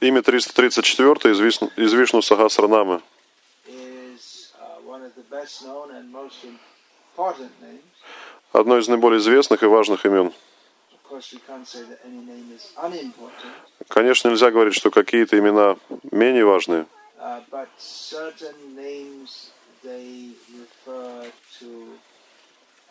Имя 0.00 0.22
334 0.22 1.32
из 1.32 1.38
Вишну, 1.38 1.70
из 1.76 1.92
Вишну 1.92 2.22
Сахасранамы. 2.22 3.00
uh, 7.14 7.78
одно 8.52 8.78
из 8.78 8.88
наиболее 8.88 9.20
известных 9.20 9.62
и 9.62 9.66
важных 9.66 10.04
имен. 10.04 10.32
Конечно, 13.88 14.28
нельзя 14.28 14.50
говорить, 14.50 14.74
что 14.74 14.90
какие-то 14.90 15.38
имена 15.38 15.76
менее 16.10 16.44
важные, 16.44 16.86
uh, 17.20 17.40
but 17.48 17.68
certain 17.78 18.74
names 18.74 19.52
they 19.84 20.32
refer 20.58 21.30
to 21.60 21.96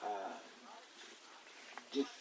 uh, 0.02 0.08
defining 1.92 2.21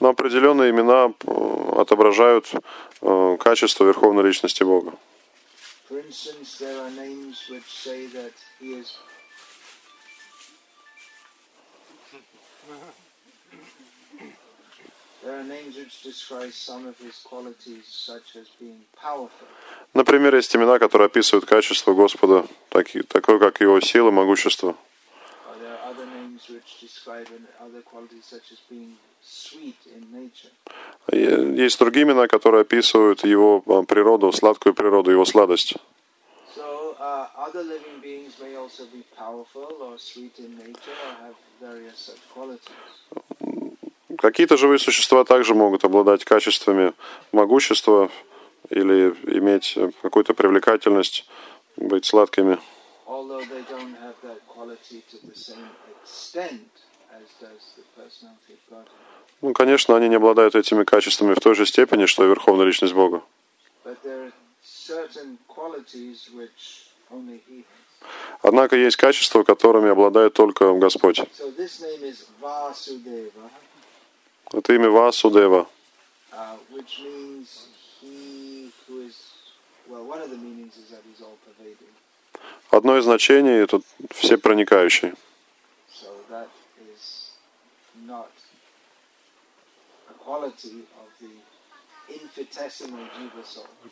Но 0.00 0.08
определенные 0.08 0.70
имена 0.70 1.12
э, 1.26 1.80
отображают 1.80 2.50
э, 3.00 3.36
качество 3.38 3.84
Верховной 3.84 4.24
Личности 4.24 4.64
Бога. 4.64 4.92
Например, 19.94 20.34
есть 20.34 20.54
имена, 20.56 20.78
которые 20.78 21.06
описывают 21.06 21.44
качество 21.46 21.94
Господа, 21.94 22.44
таки- 22.70 23.02
такое, 23.02 23.38
как 23.38 23.60
его 23.60 23.80
сила, 23.80 24.10
могущество. 24.10 24.74
Есть 31.12 31.78
другие 31.78 32.04
имена, 32.04 32.26
которые 32.28 32.62
описывают 32.62 33.24
его 33.24 33.62
э, 33.66 33.82
природу, 33.86 34.32
сладкую 34.32 34.74
природу, 34.74 35.10
его 35.10 35.24
сладость. 35.24 35.76
Uh, 37.04 37.26
other 37.36 37.64
living 37.64 38.00
beings 38.00 38.38
may 38.40 38.54
also 38.54 38.84
be 38.92 39.02
powerful 39.16 39.66
or 39.80 39.98
sweet 39.98 40.38
in 40.38 40.56
nature 40.56 40.96
or 41.06 41.14
have 41.24 41.34
various 41.60 41.98
such 41.98 42.22
qualities. 42.32 42.70
Какие-то 44.18 44.56
живые 44.56 44.78
существа 44.78 45.24
также 45.24 45.54
могут 45.54 45.84
обладать 45.84 46.24
качествами 46.24 46.92
могущества 47.32 48.08
или 48.70 49.16
иметь 49.24 49.72
э, 49.76 49.90
какую-то 50.00 50.32
привлекательность, 50.34 51.26
быть 51.76 52.04
сладкими. 52.04 52.58
although 53.12 53.44
they 53.54 53.62
don't 53.74 53.94
have 54.06 54.16
that 54.22 54.40
quality 54.46 55.02
to 55.10 55.16
the 55.26 55.34
same 55.34 55.68
Ну, 59.40 59.52
конечно, 59.52 59.96
они 59.96 60.08
не 60.08 60.16
обладают 60.16 60.54
этими 60.54 60.84
качествами 60.84 61.34
в 61.34 61.40
той 61.40 61.54
же 61.54 61.66
степени, 61.66 62.06
что 62.06 62.24
и 62.24 62.28
Верховная 62.28 62.66
Личность 62.66 62.94
Бога. 62.94 63.22
Однако 68.42 68.76
есть 68.76 68.96
качества, 68.96 69.42
которыми 69.42 69.90
обладает 69.90 70.32
только 70.32 70.72
Господь. 70.74 71.20
Это 74.52 74.74
имя 74.74 74.90
Васудева. 74.90 75.66
uh. 76.32 76.56
Одно 82.70 82.98
из 82.98 83.04
значений— 83.04 83.62
это 83.62 83.80
всепроникающий. 84.10 85.08
So 85.08 85.31
that 86.32 86.48
is 86.92 87.32
not 88.06 88.32
a 90.10 90.14
quality 90.24 90.84
of 91.00 91.08
the. 91.20 91.30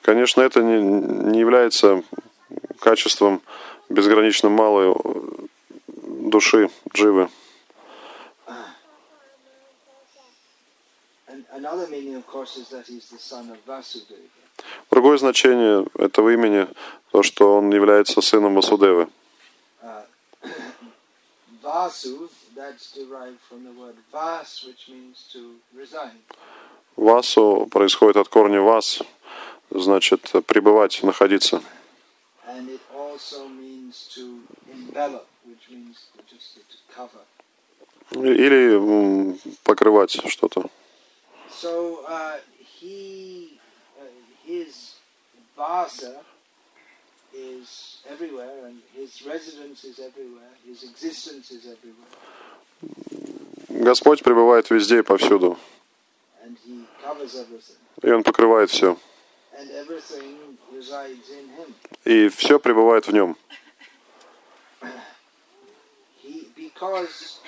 Конечно, 0.03 0.41
это 0.43 0.63
не, 0.63 0.83
не 1.33 1.39
является 1.39 2.03
качеством 2.81 3.41
безгранично 3.89 4.49
малой 4.49 4.95
души 5.87 6.71
Дживы. 6.93 7.31
Другое 14.91 15.19
значение 15.19 15.87
этого 15.97 16.31
имени— 16.31 16.67
то, 17.13 17.23
что 17.23 17.57
он 17.57 17.71
является 17.71 18.21
сыном 18.21 18.55
Васудевы. 18.55 19.09
Uh, 21.63 21.69
Vasu, 21.69 22.29
that's 22.55 22.93
derived 22.93 23.41
from 23.49 23.65
the 23.65 23.73
word 23.73 23.97
vas, 24.13 24.65
which 24.67 24.89
means 24.89 25.29
to 25.33 25.57
reside. 25.77 26.21
Васу 26.97 27.67
происходит 27.71 28.17
от 28.17 28.29
корня 28.29 28.61
вас, 28.61 29.03
значит 29.71 30.23
пребывать, 30.47 31.03
находиться. 31.03 31.63
And 32.47 32.69
it 32.69 32.81
also 32.95 33.49
means 33.49 34.09
to 34.15 34.41
envelop, 34.73 35.27
which 35.47 35.71
means 35.71 36.09
just 36.29 36.57
to 36.57 36.95
cover. 36.95 37.25
Или 38.13 39.39
покрывать 39.63 40.11
что-то. 40.29 40.69
So 41.51 42.05
uh, 42.09 42.39
he, 42.59 43.59
uh, 43.99 44.05
his 44.45 44.97
vasa 45.57 46.21
Господь 53.69 54.23
пребывает 54.23 54.71
везде 54.71 54.99
и 54.99 55.03
повсюду, 55.03 55.59
и 58.03 58.11
Он 58.11 58.23
покрывает 58.23 58.71
все. 58.71 58.97
И 62.05 62.29
все 62.29 62.59
пребывает 62.59 63.07
в 63.07 63.13
Нем. 63.13 63.37
He, 66.23 66.49
because 66.57 67.41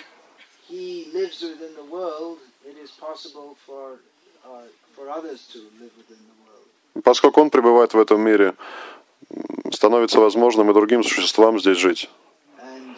he 0.69 1.11
lives 1.13 1.43
within 1.43 1.75
the 1.75 1.85
world, 1.85 2.39
it 2.65 2.77
is 2.77 2.91
possible 2.91 3.57
for 3.67 3.99
uh, 4.45 4.67
for 4.95 5.09
others 5.11 5.49
to 5.53 5.59
live 5.81 5.93
within 5.97 6.19
the 6.29 6.37
world. 6.45 7.03
Поскольку 7.05 7.41
Он 7.41 7.51
пребывает 7.51 7.95
в 7.95 7.99
этом 7.99 8.21
мире, 8.21 8.55
становится 9.73 10.21
возможным 10.21 10.71
и 10.71 10.75
другим 10.75 11.03
существам 11.03 11.59
здесь 11.59 11.79
жить. 11.79 12.09
Uh. 12.59 12.95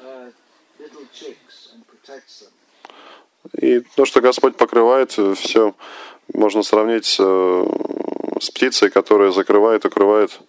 Uh. 0.00 0.30
И 3.60 3.80
то, 3.80 4.04
что 4.04 4.20
Господь 4.20 4.56
покрывает, 4.56 5.12
все 5.12 5.74
можно 6.32 6.62
сравнить 6.62 7.06
с, 7.06 7.18
э, 7.20 7.64
птицей, 8.54 8.90
которая 8.90 9.30
закрывает, 9.32 9.84
укрывает 9.84 10.38
э, 10.38 10.44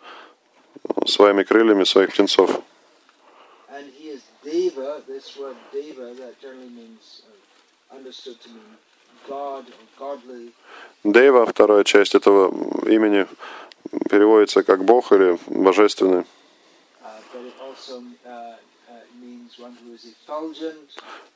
своими 1.05 1.43
крыльями 1.43 1.83
своих 1.83 2.11
птенцов. 2.11 2.61
Uh. 9.29 9.63
Дейва, 11.03 11.45
вторая 11.45 11.83
часть 11.83 12.15
этого 12.15 12.49
имени, 12.89 13.27
переводится 14.09 14.63
как 14.63 14.83
Бог 14.83 15.11
или 15.11 15.37
Божественный. 15.47 16.23
Uh, 17.01 17.19
uh, 18.25 18.55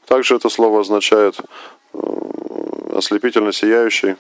Также 0.06 0.36
это 0.36 0.50
слово 0.50 0.82
означает 0.82 1.40
э, 1.94 1.98
ослепительно 2.96 3.52
сияющий. 3.52 4.16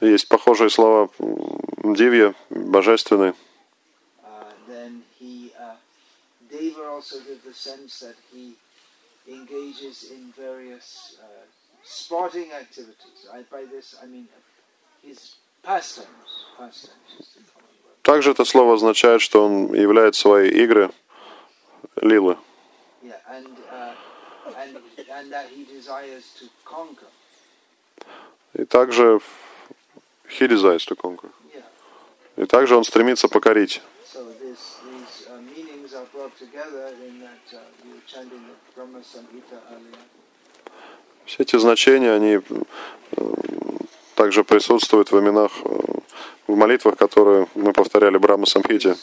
Есть 0.00 0.28
похожие 0.28 0.70
слова 0.70 1.10
дивья, 1.18 2.34
божественный. 2.50 3.34
Uh, 4.22 4.46
uh, 4.70 5.36
uh. 5.58 5.76
Также 18.02 18.30
это 18.30 18.44
слово 18.44 18.74
означает, 18.74 19.20
что 19.22 19.44
он 19.44 19.74
являет 19.74 20.14
свои 20.14 20.48
игры 20.50 20.90
лилы. 21.96 22.36
Yeah, 23.02 23.20
and, 23.28 23.58
uh, 23.70 23.94
and, 24.56 24.80
and 25.10 25.34
И 28.54 28.64
также 28.64 29.20
conquer. 30.96 31.30
Yeah. 31.52 31.64
И 32.36 32.46
также 32.46 32.76
он 32.76 32.84
стремится 32.84 33.28
покорить. 33.28 33.82
Uh. 34.14 34.34
Все 41.26 41.42
эти 41.42 41.56
значения, 41.56 42.12
они 42.12 42.38
э, 42.38 43.22
также 44.14 44.44
присутствуют 44.44 45.10
в 45.10 45.18
именах, 45.18 45.52
э, 45.64 45.68
в 46.46 46.56
молитвах, 46.56 46.96
которые 46.96 47.48
мы 47.54 47.72
повторяли 47.72 48.18
Брахма 48.18 48.46
Самхите. 48.46 48.96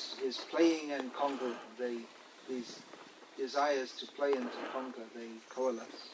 Desires 3.37 3.91
to 3.99 4.05
play 4.15 4.33
and 4.33 4.47
to 4.51 4.59
conquer, 4.71 5.01
they 5.15 5.27
coalesce. 5.49 6.11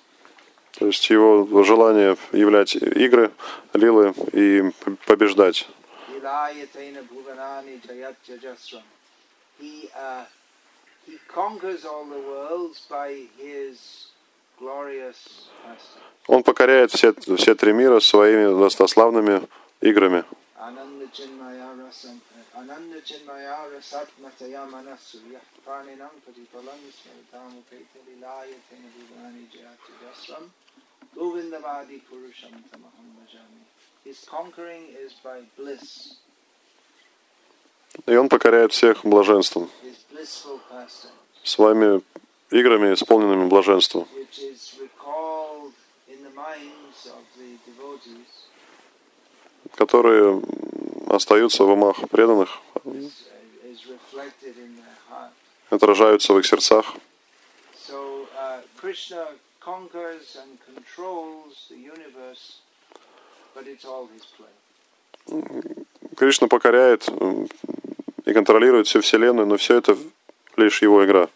То 0.79 0.85
есть 0.87 1.09
его 1.09 1.63
желание 1.63 2.17
являть 2.31 2.75
игры, 2.75 3.31
лилы 3.73 4.13
и 4.33 4.63
побеждать. 5.05 5.67
He, 9.59 9.89
uh, 9.95 10.23
he 11.07 11.17
conquers 11.27 11.83
all 11.83 12.05
the 12.05 12.19
worlds 12.19 12.85
by 12.87 13.27
his. 13.39 14.11
Он 16.27 16.43
покоряет 16.43 16.91
все, 16.91 17.13
все 17.37 17.53
три 17.53 17.73
мира 17.73 17.99
своими 17.99 18.59
достославными 18.59 19.47
играми. 19.81 20.23
Govindavadi 31.15 32.01
Purusham 32.07 32.53
Tamaham 32.69 33.07
Bhajami. 33.17 33.63
His 34.03 34.23
conquering 34.25 34.83
is 35.05 35.13
by 35.23 35.41
bliss, 35.57 36.17
И 38.05 38.15
он 38.15 38.29
покоряет 38.29 38.71
всех 38.73 39.03
блаженством, 39.03 39.69
pastime, 40.69 41.09
своими 41.43 42.01
играми, 42.51 42.93
исполненными 42.93 43.47
блаженством, 43.47 44.07
которые 49.75 50.41
остаются 51.07 51.63
в 51.63 51.69
умах 51.69 51.97
преданных, 52.09 52.59
отражаются 55.69 56.33
в 56.33 56.39
их 56.39 56.45
сердцах. 56.45 56.95
Uh, 57.89 58.61
Krishna 58.79 59.25
conquers 59.71 60.37
and 60.41 60.51
controls 60.69 61.53
the 61.69 61.79
universe, 61.95 62.43
but 63.53 63.63
it's 63.67 63.85
all 63.91 64.07
his 64.15 64.25
play. 64.37 64.55
Кришна 66.15 66.47
покоряет 66.47 67.07
и 68.25 68.33
контролирует 68.33 68.87
всю 68.87 69.01
Вселенную, 69.01 69.45
но 69.45 69.57
все 69.57 69.77
это 69.77 69.97
лишь 70.55 70.81
его 70.81 71.03
игра. 71.05 71.29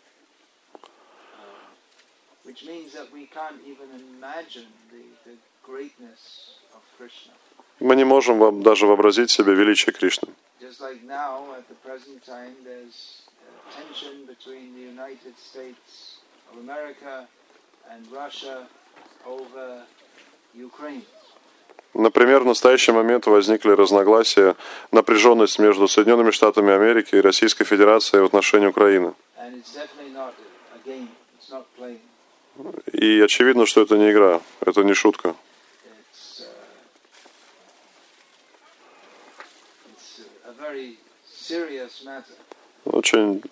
Which 2.46 2.64
means 2.66 2.94
that 2.94 3.12
we 3.12 3.26
can't 3.28 3.60
even 3.66 3.90
imagine 4.16 4.68
the, 4.92 5.04
the 5.30 5.36
greatness 5.64 6.22
of 6.74 6.82
Krishna. 6.98 7.34
Мы 7.80 7.96
не 7.96 8.06
можем 8.06 8.38
во- 8.40 8.52
даже 8.52 8.86
вообразить 8.88 9.30
себе 9.32 9.54
величие 9.56 9.94
Кришны. 9.94 10.30
Just 10.62 10.80
Например, 21.94 22.42
в 22.42 22.46
настоящий 22.46 22.92
момент 22.92 23.26
возникли 23.28 23.72
разногласия, 23.72 24.56
напряженность 24.92 25.60
между 25.60 25.88
Соединенными 25.88 26.32
Штатами 26.32 26.74
Америки 26.74 27.16
и 27.16 27.22
Российской 27.22 27.66
Федерацией 27.66 28.22
в 28.22 28.26
отношении 28.26 28.68
Украины. 28.68 29.14
И 32.94 33.22
очевидно, 33.22 33.66
что 33.66 33.82
это 33.82 33.98
не 33.98 34.12
игра, 34.12 34.42
это 34.62 34.84
не 34.84 34.94
шутка. 34.94 35.36
Uh. 41.52 41.76
Очень 42.86 43.44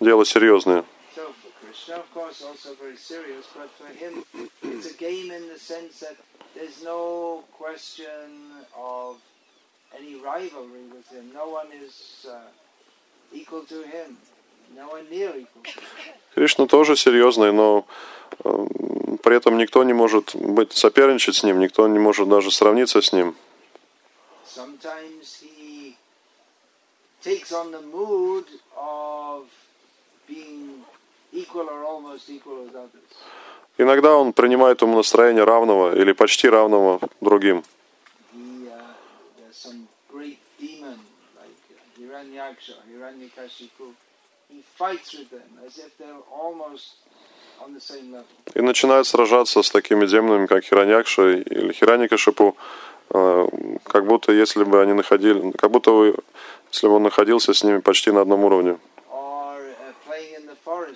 дело 0.00 0.24
серьезное. 0.24 0.84
So 1.16 1.32
for 1.32 1.48
Krishna, 1.64 1.94
of 1.94 2.12
course, 2.12 2.42
also 2.42 2.74
very 2.74 2.98
serious, 2.98 3.46
but 3.56 3.70
for 3.78 3.88
him, 4.02 4.22
it's 4.62 4.90
a 4.94 4.96
game 4.98 5.30
in 5.30 5.48
the 5.48 5.58
sense 5.58 6.00
that 6.00 6.16
there's 6.54 6.84
no 6.84 7.42
question 7.56 8.26
of 8.76 9.16
any 9.98 10.16
rivalry 10.16 10.84
with 10.94 11.08
him. 11.08 11.32
No 11.32 11.48
one 11.48 11.68
is 11.72 12.26
uh, 12.28 12.40
equal 13.32 13.64
to 13.64 13.82
him. 13.94 14.18
No 14.76 14.88
one 14.88 15.08
near 15.08 15.30
equal 15.30 15.62
to 15.62 15.80
him. 15.80 16.14
Кришна 16.34 16.66
тоже 16.66 16.96
серьезный, 16.96 17.50
но 17.50 17.86
э, 18.44 18.66
при 19.22 19.36
этом 19.36 19.56
никто 19.56 19.84
не 19.84 19.94
может 19.94 20.36
быть 20.36 20.74
соперничать 20.74 21.36
с 21.36 21.42
ним, 21.44 21.60
никто 21.60 21.88
не 21.88 21.98
может 21.98 22.28
даже 22.28 22.50
сравниться 22.50 23.00
с 23.00 23.14
ним. 23.14 23.34
Sometimes 24.44 25.40
he 25.40 25.96
takes 27.22 27.52
on 27.52 27.70
the 27.70 27.80
mood 27.80 28.44
of 28.76 29.46
being 30.28 30.84
Иногда 33.78 34.16
он 34.16 34.32
принимает 34.32 34.82
ему 34.82 34.96
настроение 34.96 35.44
равного 35.44 35.94
или 35.94 36.12
почти 36.12 36.48
равного 36.48 37.00
другим. 37.20 37.62
Uh, 38.34 38.70
uh. 39.58 39.76
И 48.54 48.60
начинает 48.60 49.06
сражаться 49.06 49.62
с 49.62 49.70
такими 49.70 50.06
демонами, 50.06 50.46
как 50.46 50.64
Хираньякша 50.64 51.30
или 51.30 51.72
Хираникашипу, 51.72 52.56
э, 53.10 53.46
как 53.84 54.06
будто 54.06 54.32
если 54.32 54.64
бы 54.64 54.82
они 54.82 54.92
находили, 54.92 55.52
как 55.52 55.70
будто 55.70 55.90
бы, 55.90 56.16
если 56.72 56.88
бы 56.88 56.94
он 56.94 57.02
находился 57.02 57.54
с 57.54 57.64
ними 57.64 57.78
почти 57.78 58.10
на 58.10 58.20
одном 58.20 58.44
уровне. 58.44 58.78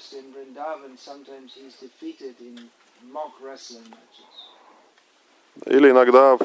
Uh, 0.01 0.09
playing 0.09 0.25
in 0.25 0.33
Vrindavan, 0.33 0.99
sometimes 0.99 1.55
he's 1.55 1.75
defeated 1.77 2.35
in 2.41 2.69
mock 3.13 3.33
wrestling 3.43 3.85
matches. 3.91 4.35
Или 5.67 5.91
иногда, 5.91 6.39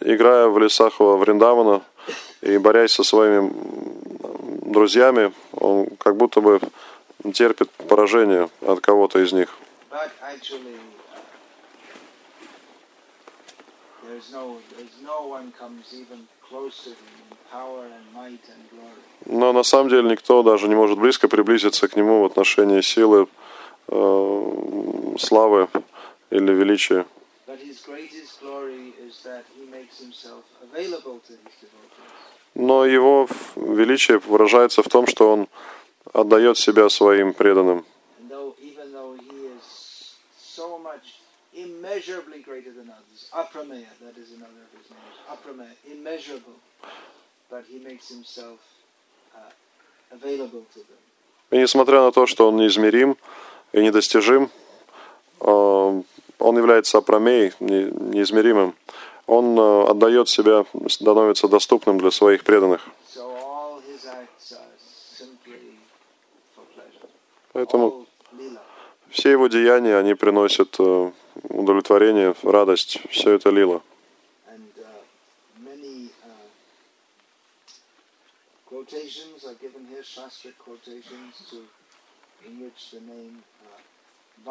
играя 0.00 0.48
в 0.48 0.58
лесах 0.58 1.00
во 1.00 1.16
Вриндавана 1.16 1.82
и 2.42 2.58
борясь 2.58 2.92
со 2.92 3.02
своими 3.02 3.50
друзьями, 4.70 5.32
он 5.52 5.86
как 5.96 6.16
будто 6.16 6.40
бы 6.40 6.60
терпит 7.34 7.70
поражение 7.70 8.48
от 8.60 8.80
кого-то 8.80 9.18
из 9.18 9.32
них. 9.32 9.48
But 9.90 10.12
actually, 10.22 10.76
uh, 14.04 14.07
there's 14.07 14.07
no, 14.07 14.07
there's 14.07 14.07
no 14.07 14.07
one 14.07 14.07
comes 14.07 14.07
even 14.07 14.07
close 14.07 14.07
to 14.07 14.07
him 14.07 14.07
in 14.07 14.07
power 14.07 14.07
and 14.07 14.07
might 14.07 14.07
and 14.07 14.07
glory. 14.07 14.07
Но 19.26 19.52
на 19.52 19.62
самом 19.62 19.88
деле 19.88 20.10
никто 20.10 20.42
даже 20.42 20.68
не 20.68 20.74
может 20.74 20.98
близко 20.98 21.28
приблизиться 21.28 21.88
к 21.88 21.96
нему 21.96 22.22
в 22.22 22.24
отношении 22.26 22.80
силы, 22.80 23.28
э, 23.88 25.16
славы 25.18 25.68
или 26.30 26.52
величия. 26.52 27.06
Но 32.54 32.84
его 32.84 33.28
величие 33.56 34.18
выражается 34.18 34.82
в 34.82 34.88
том, 34.88 35.06
что 35.06 35.32
он 35.32 35.48
отдает 36.12 36.58
себя 36.58 36.88
своим 36.88 37.32
преданным. 37.32 37.84
And 38.20 38.28
though, 38.30 38.54
even 38.60 38.92
though 38.92 39.14
he 39.14 39.46
is 39.46 40.16
so 40.38 40.78
much 40.78 41.20
immeasurably 41.64 42.40
greater 42.48 42.72
than 42.78 42.88
others, 42.98 43.20
aprameya, 43.32 43.90
that 44.04 44.16
is 44.22 44.28
another 44.38 44.62
of 44.66 44.72
his 44.78 44.88
names, 44.96 45.16
aprameya, 45.34 45.74
immeasurable, 45.92 46.56
but 47.50 47.64
he 47.72 47.78
makes 47.78 48.08
himself 48.08 48.58
uh, 49.34 49.50
available 50.12 50.64
to 50.74 50.80
them. 50.88 51.02
И 51.50 51.56
несмотря 51.56 52.02
на 52.02 52.12
то, 52.12 52.26
что 52.26 52.48
он 52.48 52.56
неизмерим 52.56 53.16
и 53.72 53.80
недостижим, 53.80 54.50
э, 55.40 56.02
он 56.38 56.58
является 56.58 56.98
апромеей, 56.98 57.52
не- 57.60 57.90
неизмеримым. 58.14 58.74
Он 59.26 59.58
э, 59.58 59.90
отдает 59.90 60.28
себя, 60.28 60.66
становится 60.88 61.48
доступным 61.48 61.98
для 61.98 62.10
своих 62.10 62.44
преданных. 62.44 62.86
So 67.54 68.07
все 69.18 69.32
его 69.32 69.48
деяния, 69.48 69.96
они 69.96 70.14
приносят 70.14 70.76
э, 70.78 71.10
удовлетворение, 71.48 72.36
радость. 72.44 73.00
Все 73.10 73.32
это 73.32 73.50
лила. 73.50 73.82
Uh, 74.40 74.54
uh, 74.54 74.64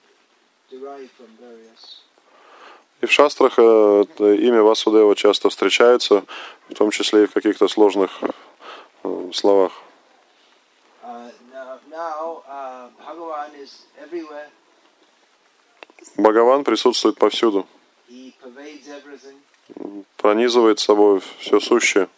derived 0.70 1.10
from 1.18 1.26
various 1.40 2.02
И 3.00 3.06
в 3.06 3.12
шастрах 3.12 3.54
э, 3.56 4.04
имя 4.18 4.62
Васудева 4.62 5.16
часто 5.16 5.48
встречается, 5.48 6.24
в 6.68 6.74
том 6.74 6.90
числе 6.90 7.24
и 7.24 7.26
в 7.26 7.32
каких-то 7.32 7.66
сложных 7.68 8.20
э, 9.02 9.30
словах. 9.32 9.72
Uh, 11.02 11.30
uh. 12.48 12.90
Бхагаван 16.16 16.64
присутствует 16.64 17.16
повсюду, 17.16 17.66
пронизывает 20.16 20.78
собой 20.78 21.20
все 21.38 21.60
сущее. 21.60 22.08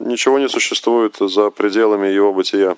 Ничего 0.00 0.38
не 0.38 0.48
существует 0.48 1.16
за 1.18 1.50
пределами 1.50 2.08
его 2.08 2.32
бытия. 2.32 2.76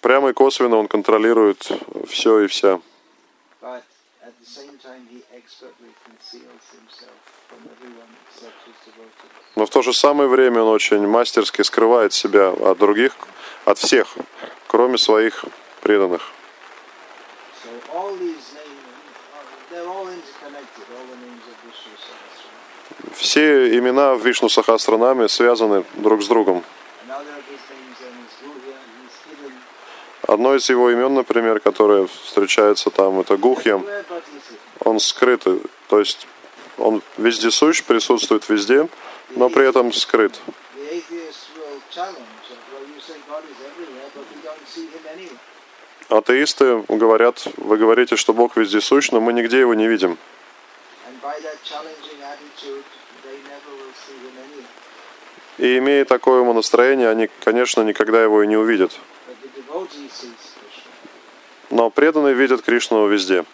Прямо 0.00 0.30
и 0.30 0.32
косвенно 0.32 0.76
он 0.76 0.88
контролирует 0.88 1.68
все 2.08 2.40
и 2.40 2.46
вся. 2.46 2.80
Но 9.54 9.66
в 9.66 9.70
то 9.70 9.82
же 9.82 9.92
самое 9.92 10.28
время 10.28 10.62
он 10.62 10.68
очень 10.68 11.06
мастерски 11.06 11.62
скрывает 11.62 12.12
себя 12.12 12.50
от 12.50 12.78
других, 12.78 13.16
от 13.64 13.78
всех, 13.78 14.16
кроме 14.66 14.98
своих 14.98 15.44
преданных. 15.82 16.32
Все 23.14 23.78
имена 23.78 24.14
в 24.14 24.26
Вишну 24.26 24.48
Сахасранаме 24.48 25.28
связаны 25.28 25.84
друг 25.94 26.22
с 26.22 26.28
другом. 26.28 26.64
Одно 30.28 30.54
из 30.54 30.68
его 30.70 30.90
имен, 30.90 31.14
например, 31.14 31.60
которое 31.60 32.06
встречается 32.06 32.90
там, 32.90 33.20
это 33.20 33.36
Гухьям. 33.36 33.84
Он 34.80 35.00
скрыт, 35.00 35.44
то 35.88 35.98
есть 35.98 36.26
он 36.78 37.02
вездесущ, 37.16 37.82
присутствует 37.82 38.48
везде, 38.48 38.88
но 39.30 39.48
при 39.48 39.68
этом 39.68 39.92
скрыт. 39.92 40.40
Атеисты 46.08 46.84
говорят, 46.88 47.46
вы 47.56 47.76
говорите, 47.78 48.16
что 48.16 48.32
Бог 48.32 48.56
вездесущ, 48.56 49.10
но 49.10 49.20
мы 49.20 49.32
нигде 49.32 49.60
его 49.60 49.74
не 49.74 49.88
видим. 49.88 50.18
And 51.08 51.20
by 51.20 51.38
that 51.40 51.58
challenging 51.64 52.22
attitude, 52.22 52.84
they 53.24 53.36
never 53.48 53.72
will 53.80 53.94
see 54.06 54.16
him 54.16 54.36
anywhere. 54.38 54.68
И 55.62 55.78
имея 55.78 56.04
такое 56.04 56.40
умонастроение, 56.40 57.08
они, 57.08 57.30
конечно, 57.44 57.82
никогда 57.82 58.20
его 58.20 58.42
и 58.42 58.48
не 58.48 58.56
увидят. 58.56 58.98
Но 61.70 61.88
преданные 61.88 62.34
видят 62.34 62.62
Кришну 62.62 63.06
везде. 63.06 63.44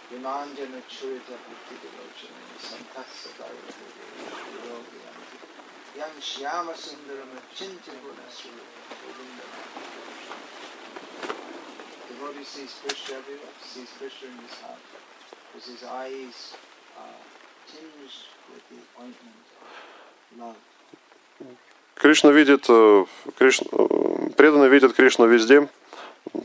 Кришна 21.98 22.30
видит, 22.30 22.66
э, 22.68 23.04
Кришна, 23.36 23.66
э, 23.72 24.30
преданные 24.36 24.70
видят 24.70 24.94
Кришну 24.94 25.26
везде, 25.26 25.68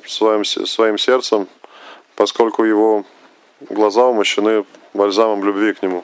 своим, 0.08 0.44
своим 0.46 0.98
сердцем, 0.98 1.48
поскольку 2.16 2.64
его 2.64 3.06
глаза 3.62 4.06
умощены 4.06 4.66
бальзамом 4.94 5.44
любви 5.44 5.74
к 5.74 5.84
нему. 5.84 6.04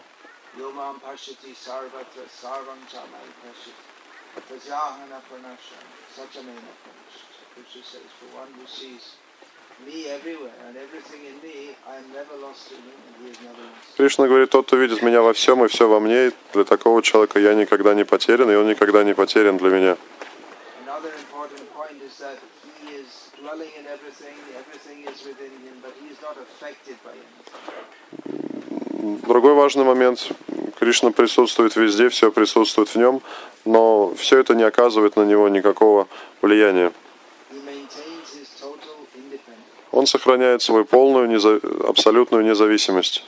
Prajahana 4.48 5.20
Pranasham 5.28 5.84
Sachamena 6.16 6.72
Pranasham 6.80 7.28
Krishna 7.56 7.84
says, 7.84 8.08
for 8.20 8.38
one 8.38 8.48
who 8.54 8.66
sees 8.68 9.18
Кришна 13.98 14.28
говорит, 14.28 14.50
тот, 14.50 14.68
кто 14.68 14.78
видит 14.78 15.02
меня 15.02 15.22
во 15.22 15.34
всем 15.34 15.64
и 15.66 15.68
все 15.68 15.88
во 15.88 16.00
мне, 16.00 16.32
для 16.54 16.64
такого 16.64 17.02
человека 17.02 17.40
я 17.40 17.54
никогда 17.54 17.94
не 17.94 18.06
потерян, 18.06 18.50
и 18.52 18.56
он 18.56 18.68
никогда 18.68 19.04
не 19.04 19.14
потерян 19.14 19.58
для 19.58 19.70
меня. 19.70 19.98
Другой 29.28 29.54
важный 29.54 29.84
момент. 29.84 30.30
Кришна 30.80 31.12
присутствует 31.12 31.76
везде, 31.76 32.10
все 32.10 32.32
присутствует 32.32 32.90
в 32.90 32.96
нем, 32.96 33.22
но 33.66 34.14
все 34.16 34.40
это 34.40 34.56
не 34.56 34.64
оказывает 34.64 35.16
на 35.16 35.24
него 35.24 35.50
никакого 35.50 36.08
влияния. 36.42 36.92
He 37.52 37.60
maintains 37.66 38.30
his 38.34 38.48
total 38.60 39.06
independence 39.16 39.89
Он 40.00 40.08
сохраняет 40.08 40.62
свою 40.62 40.86
полную, 40.86 41.28
абсолютную 41.90 42.46
независимость. 42.46 43.26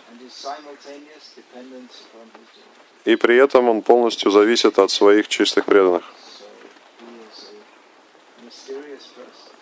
И 3.04 3.18
при 3.18 3.36
этом 3.36 3.68
он 3.68 3.82
полностью 3.82 4.32
зависит 4.32 4.80
от 4.80 4.90
своих 4.90 5.28
чистых 5.28 5.66
преданных. 5.66 6.04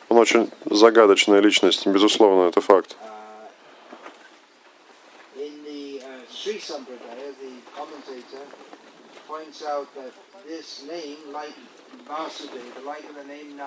Он 0.09 0.17
очень 0.17 0.51
загадочная 0.65 1.39
личность, 1.39 1.87
безусловно, 1.87 2.49
это 2.49 2.61
факт. 2.61 2.95
Uh, 2.95 3.05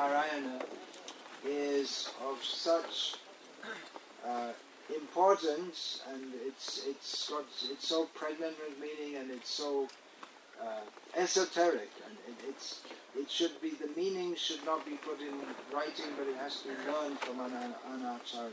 uh, 0.05 0.63
is 1.45 2.09
of 2.31 2.39
such 2.45 3.17
uh, 4.26 4.52
importance, 4.95 6.02
and 6.12 6.33
it's 6.47 6.83
it's 6.87 7.28
got 7.31 7.45
it's 7.71 7.88
so 7.88 8.07
pregnant 8.14 8.57
with 8.66 8.78
meaning, 8.81 9.16
and 9.16 9.31
it's 9.31 9.50
so 9.50 9.88
uh, 10.62 10.81
esoteric, 11.16 11.90
and 12.07 12.16
it, 12.28 12.45
it's 12.49 12.81
it 13.19 13.31
should 13.31 13.61
be 13.61 13.71
the 13.71 13.88
meaning 13.97 14.35
should 14.37 14.64
not 14.64 14.85
be 14.85 14.92
put 14.92 15.21
in 15.21 15.35
writing, 15.73 16.07
but 16.19 16.26
it 16.26 16.37
has 16.37 16.62
to 16.62 16.69
be 16.69 16.75
learned 16.90 17.19
from 17.21 17.40
an, 17.40 17.52
an 17.52 18.07
acharya. 18.07 18.50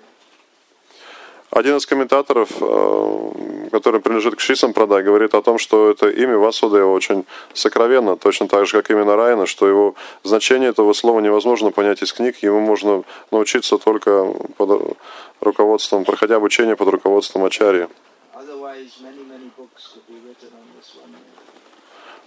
Один 1.51 1.77
из 1.77 1.85
комментаторов, 1.87 2.49
э, 2.61 3.69
который 3.71 3.99
принадлежит 4.01 4.35
к 4.35 4.39
Шисам 4.39 4.71
Прадай, 4.71 5.01
говорит 5.01 5.33
о 5.33 5.41
том, 5.41 5.57
что 5.57 5.89
это 5.89 6.07
имя 6.07 6.37
Васудева 6.37 6.91
очень 6.91 7.25
сокровенно, 7.53 8.15
точно 8.17 8.47
так 8.47 8.67
же, 8.67 8.77
как 8.77 8.91
имя 8.91 9.03
Нараяна, 9.03 9.47
что 9.47 9.67
его 9.67 9.95
значение 10.23 10.69
этого 10.69 10.93
слова 10.93 11.19
невозможно 11.21 11.71
понять 11.71 12.03
из 12.03 12.13
книг, 12.13 12.37
ему 12.43 12.59
можно 12.59 13.03
научиться 13.31 13.79
только 13.79 14.31
под 14.57 14.95
руководством, 15.41 16.05
проходя 16.05 16.35
обучение 16.35 16.75
под 16.75 16.89
руководством 16.89 17.43
Ачарьи. 17.45 17.87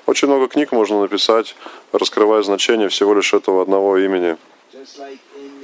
Очень 0.06 0.28
много 0.28 0.48
книг 0.48 0.72
можно 0.72 1.00
написать, 1.00 1.54
раскрывая 1.92 2.42
значение 2.42 2.88
всего 2.88 3.14
лишь 3.14 3.32
этого 3.32 3.62
одного 3.62 3.98
имени. 3.98 4.36
Just 4.72 4.98
like 4.98 5.20
in 5.36 5.61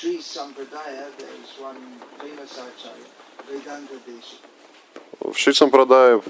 Sri 0.00 0.18
Sampradaya, 0.18 1.10
there's 1.18 1.58
one 1.58 1.98
famous 2.20 2.56
acharya, 2.56 3.04
Vedanta 3.48 3.98
Deshika. 4.06 4.46
В 5.20 5.36
Шисам 5.36 5.70
Прадае 5.70 6.22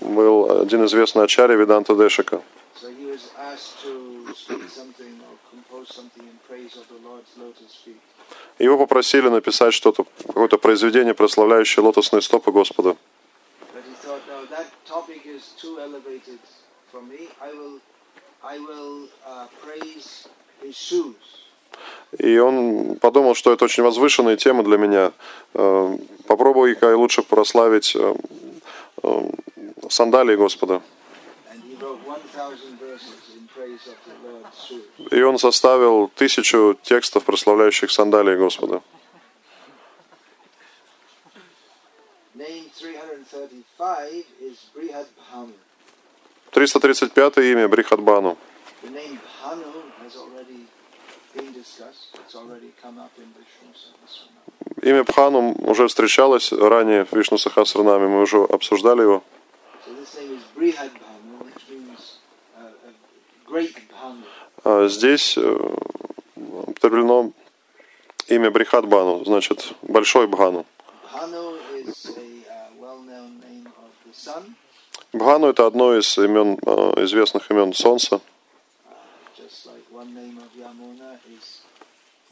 был 0.00 0.62
один 0.62 0.86
известный 0.86 1.24
Ачарья 1.24 1.56
Веданта 1.56 1.94
Дешика. 1.94 2.42
Его 8.58 8.78
попросили 8.78 9.28
написать 9.28 9.74
что-то, 9.74 10.06
какое-то 10.26 10.56
произведение, 10.56 11.12
прославляющее 11.12 11.84
лотосные 11.84 12.22
стопы 12.22 12.50
Господа. 12.52 12.96
I 17.42 17.52
will, 17.52 17.80
I 18.42 18.58
will 18.58 19.08
uh, 19.26 19.46
praise 19.62 20.26
his 20.62 20.74
shoes. 20.74 21.49
И 22.18 22.38
он 22.38 22.96
подумал, 22.96 23.34
что 23.34 23.52
это 23.52 23.64
очень 23.64 23.82
возвышенная 23.82 24.36
тема 24.36 24.62
для 24.62 24.76
меня. 24.76 25.12
Э, 25.54 25.96
Попробуй-ка 26.26 26.96
лучше 26.96 27.22
прославить 27.22 27.94
э, 27.96 28.14
э, 29.02 29.30
сандалии 29.88 30.36
Господа. 30.36 30.82
And 31.52 31.62
he 31.62 31.74
wrote 31.80 31.98
1,000 32.06 32.78
verses 32.78 33.34
in 33.36 33.48
praise 33.54 33.86
of 33.86 33.96
the 34.06 34.14
Lord's 34.24 34.68
shoes. 34.68 35.08
И 35.10 35.22
он 35.22 35.38
составил 35.38 36.08
тысячу 36.08 36.76
текстов, 36.82 37.24
прославляющих 37.24 37.90
сандалии 37.90 38.36
Господа. 38.36 38.82
Name 42.34 42.70
335 42.74 44.24
is 44.40 44.56
Brihad 44.74 45.06
Bhanu. 45.32 45.52
335 46.52 47.38
имя 47.38 47.68
Брихадбану. 47.68 48.36
The 48.82 48.90
name 48.90 49.20
Bhanu 49.42 49.82
has 50.02 50.16
already 50.16 50.66
Имя 54.82 55.04
Бхану 55.04 55.54
уже 55.62 55.86
встречалось 55.86 56.52
ранее 56.52 57.04
в 57.04 57.12
Вишну 57.12 57.38
Сахасранаме, 57.38 58.08
мы 58.08 58.22
уже 58.22 58.38
обсуждали 58.38 59.02
его. 59.02 59.22
Uh. 63.52 63.80
А 64.62 64.88
здесь 64.88 65.36
э, 65.36 65.76
употреблено 66.36 67.32
имя 68.28 68.50
Брихат 68.50 68.86
Бхану, 68.86 69.24
значит, 69.24 69.72
большой 69.82 70.26
Бхану. 70.28 70.66
Uh, 71.12 71.56
Бхану 75.12 75.48
это 75.48 75.66
одно 75.66 75.96
из 75.96 76.18
имен, 76.18 76.58
э, 76.64 77.04
известных 77.04 77.50
имен 77.50 77.72
Солнца. 77.74 78.20
Uh, 80.00 80.04
one 80.04 80.14
name 80.14 80.38
of 80.38 80.52
Yamuna 80.56 81.18
is 81.36 81.60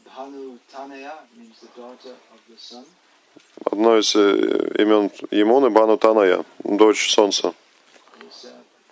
Bhanu 0.07 0.57
Tanaya, 0.71 1.13
means 1.37 1.59
the 1.61 1.67
daughter 1.79 2.15
of 2.33 2.39
the 2.49 2.57
sun. 2.57 2.85
Одно 3.71 3.97
из 3.97 4.15
э, 4.15 4.19
имен 4.79 5.11
Емуны 5.31 5.69
Бхану 5.69 5.97
Таная, 5.97 6.43
дочь 6.63 7.11
Солнца. 7.11 7.47
Uh, 7.47 7.53
uh, 8.25 8.49
uh, 8.73 8.83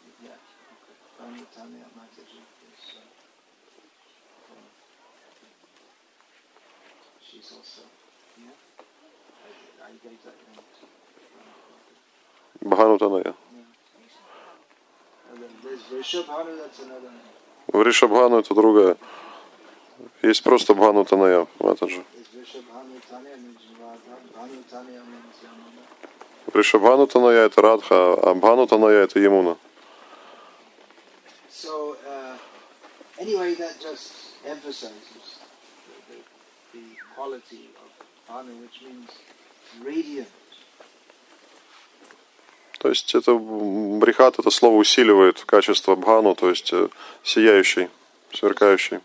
Бхану 12.62 12.98
Таная. 13.00 13.34
There's 15.63 15.81
Vrishabhanu, 15.81 16.57
that's 16.57 16.79
another 16.79 17.10
name. 17.10 17.37
Вришабхану 17.67 18.39
это 18.39 18.53
другая. 18.53 18.97
Есть 20.21 20.43
просто 20.43 20.74
Бхану 20.74 21.05
Таная, 21.05 21.47
Tanya 24.69 25.01
means 25.01 25.36
Yamuna. 25.43 25.83
Вришабхану 26.47 27.07
Таная 27.07 27.45
это 27.45 27.62
Радха, 27.62 28.13
а 28.13 28.33
Бхану 28.33 28.67
Таная 28.67 29.03
это 29.03 29.19
Емуна. 29.19 29.57
So, 31.50 31.97
uh, 32.07 32.38
anyway, 33.19 33.55
that 33.55 33.79
just 33.79 34.13
emphasizes 34.45 35.39
the, 36.09 36.17
the 36.77 36.86
quality 37.15 37.69
of 37.83 37.89
Bhanu, 38.29 38.62
which 38.62 38.81
means 38.83 39.09
radiant. 39.83 40.29
То 42.79 42.89
есть 42.89 43.15
это 43.15 43.34
брихат, 43.34 44.39
это 44.39 44.50
слово 44.50 44.77
усиливает 44.77 45.43
качество 45.46 45.96
Бхану, 45.96 46.36
то 46.36 46.50
есть 46.50 46.72
э, 46.74 46.89
сияющий, 47.24 47.89
сверкающий. 48.34 49.00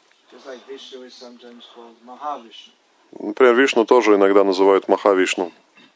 Например, 3.19 3.55
Вишну 3.55 3.85
тоже 3.85 4.15
иногда 4.15 4.45
называют 4.45 4.89
Махавишну. 4.89 5.53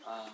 Um, 0.06 0.30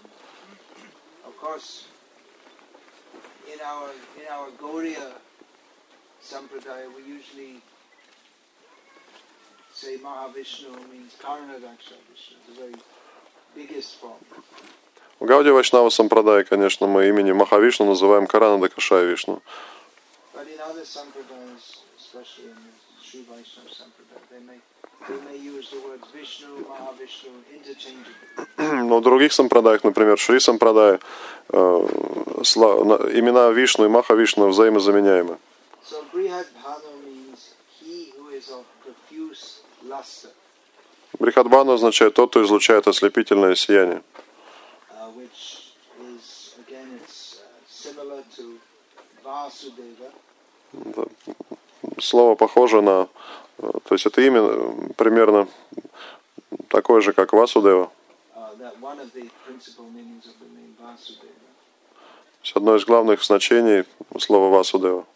say 9.83 9.97
Mahavishnu 9.97 10.71
means 10.93 11.17
Karanadaksha 11.21 11.99
Vishnu, 12.09 12.37
the 12.47 12.55
very 12.61 12.75
biggest 13.55 13.97
form. 13.97 14.21
Гауди 15.25 15.51
Вайшнава 15.51 15.89
Сампрадай, 15.91 16.43
конечно, 16.43 16.89
мы 16.89 17.07
имени 17.07 17.31
Махавишну 17.31 17.87
называем 17.87 18.27
Каранада 18.27 18.69
Кашай 18.69 19.07
Вишну. 19.07 19.41
Но 28.59 28.99
в 28.99 29.03
других 29.03 29.33
сампрадаях, 29.33 29.85
например, 29.85 30.19
Шри 30.19 30.41
Сампрадай, 30.41 30.99
э, 31.51 31.57
имена 31.57 33.51
Вишну 33.51 33.85
и 33.85 33.89
Махавишну 33.89 34.49
взаимозаменяемы. 34.49 35.39
So 35.85 36.03
Брихадбану 41.19 41.73
означает 41.73 42.15
тот, 42.15 42.31
кто 42.31 42.43
излучает 42.43 42.89
ослепительное 42.89 43.55
сияние. 43.55 44.03
uh, 45.03 45.11
which 45.11 45.75
is 46.01 46.55
again 46.67 46.89
it's 46.97 47.41
uh, 47.41 47.47
similar 47.67 47.71
to 47.71 47.71
Vasudeva, 47.71 47.71
Это 47.71 47.72
Слово 51.99 52.35
похоже 52.35 52.81
на... 52.83 53.09
э, 53.59 53.71
То 53.85 53.95
есть 53.95 54.07
это 54.07 54.21
имя 54.23 54.41
э, 54.41 54.93
примерно 54.97 55.49
такое 56.69 57.01
же, 57.01 57.13
как 57.13 57.33
Васудева. 57.33 57.91
uh, 58.35 58.55
that 58.59 58.81
one 58.81 58.99
of 58.99 59.13
the 59.13 59.29
principal 59.47 59.85
meanings 59.91 60.27
of 60.27 60.35
the 60.41 60.49
name 60.57 60.75
Vasudeva. 60.81 61.29
То 62.41 62.45
есть 62.45 62.57
одно 62.57 62.77
из 62.77 62.85
главных 62.85 63.23
значений 63.23 63.85
слова 64.19 64.49
Васудева. 64.49 65.07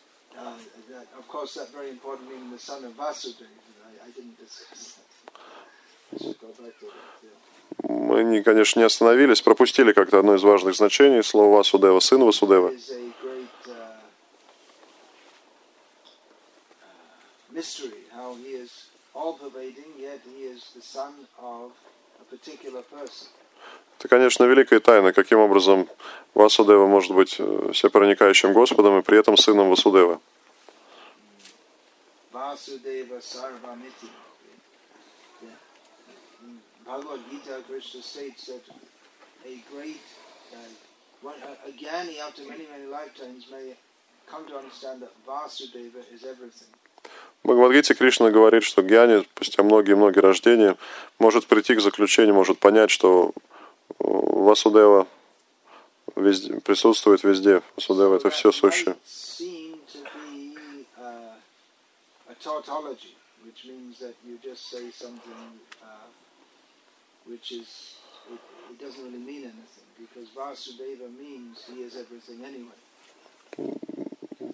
Uh, 7.88 8.22
не, 8.22 8.42
конечно, 8.42 8.81
не 8.81 8.87
остановились, 8.87 9.42
пропустили 9.42 9.92
как-то 9.92 10.18
одно 10.18 10.35
из 10.35 10.42
важных 10.42 10.75
значений 10.75 11.22
слова 11.22 11.59
Васудева, 11.59 12.01
сын 12.01 12.25
Васудева. 12.25 12.72
uh, 12.72 12.81
uh. 21.42 21.70
Это, 23.99 24.09
конечно, 24.09 24.44
великая 24.44 24.81
тайна, 24.81 25.12
каким 25.12 25.38
образом 25.38 25.88
Васудева 26.35 26.87
может 26.87 27.14
быть 27.14 27.37
э, 27.38 27.70
всепроникающим 27.72 28.53
Господом 28.53 28.99
и 28.99 29.03
при 29.03 29.18
этом 29.18 29.37
сыном 29.37 29.70
Васудева. 29.70 30.20
Vasudeva 32.33 33.20
Sarvamiti. 33.22 34.26
Bhagavad 36.87 37.20
Gita, 37.31 37.62
Krishna 37.68 38.01
states 38.01 38.46
that 38.46 38.62
a 39.44 39.62
great, 39.72 40.01
uh, 40.53 40.57
one, 41.20 41.35
a, 41.42 41.68
a 41.68 41.72
Gyani 41.72 42.20
after 42.20 42.42
many, 42.42 42.64
many 42.70 42.87
lifetimes 42.87 43.46
may 43.51 43.75
come 44.27 44.46
to 44.46 44.57
understand 44.57 45.03
that 45.03 45.11
Vasudeva 45.27 46.03
is 46.14 46.25
everything. 46.25 46.68
В 47.42 47.49
Бхагавадгите 47.49 47.94
Кришна 47.94 48.31
говорит, 48.31 48.64
что 48.64 48.83
Гьяни, 48.83 49.25
спустя 49.35 49.62
многие-многие 49.62 50.20
рождения, 50.20 50.77
может 51.18 51.46
прийти 51.46 51.77
к 51.77 51.81
заключению, 51.81 52.35
может 52.35 52.59
понять, 52.59 52.90
что 52.90 53.31
э, 53.31 53.33
Васудева 54.01 55.07
везде, 56.16 56.61
присутствует 56.61 57.22
везде. 57.22 57.62
Васудева– 57.77 58.16
это 58.16 58.31
все 58.31 58.51
сущее. 58.51 58.94
might 58.94 59.07
seem 59.07 59.79
to 59.92 59.99
be 60.03 60.57
uh, 60.99 61.35
a 62.31 62.35
tautology, 62.42 63.14
which 63.44 63.64
means 63.64 64.01
that 64.01 64.14
you 64.27 64.38
just 64.42 64.68
say 64.68 64.90
something 64.90 65.61
uh, 65.83 66.09
which 67.29 67.53
is, 67.53 67.69
it, 68.31 68.41
it 68.71 68.79
doesn't 68.81 69.03
really 69.05 69.19
mean 69.19 69.45
anything, 69.45 69.87
because 69.99 70.29
Vasudeva 70.37 71.09
means 71.19 71.65
he 71.69 71.83
is 71.83 71.97
everything 71.97 72.45
anyway. 72.45 72.77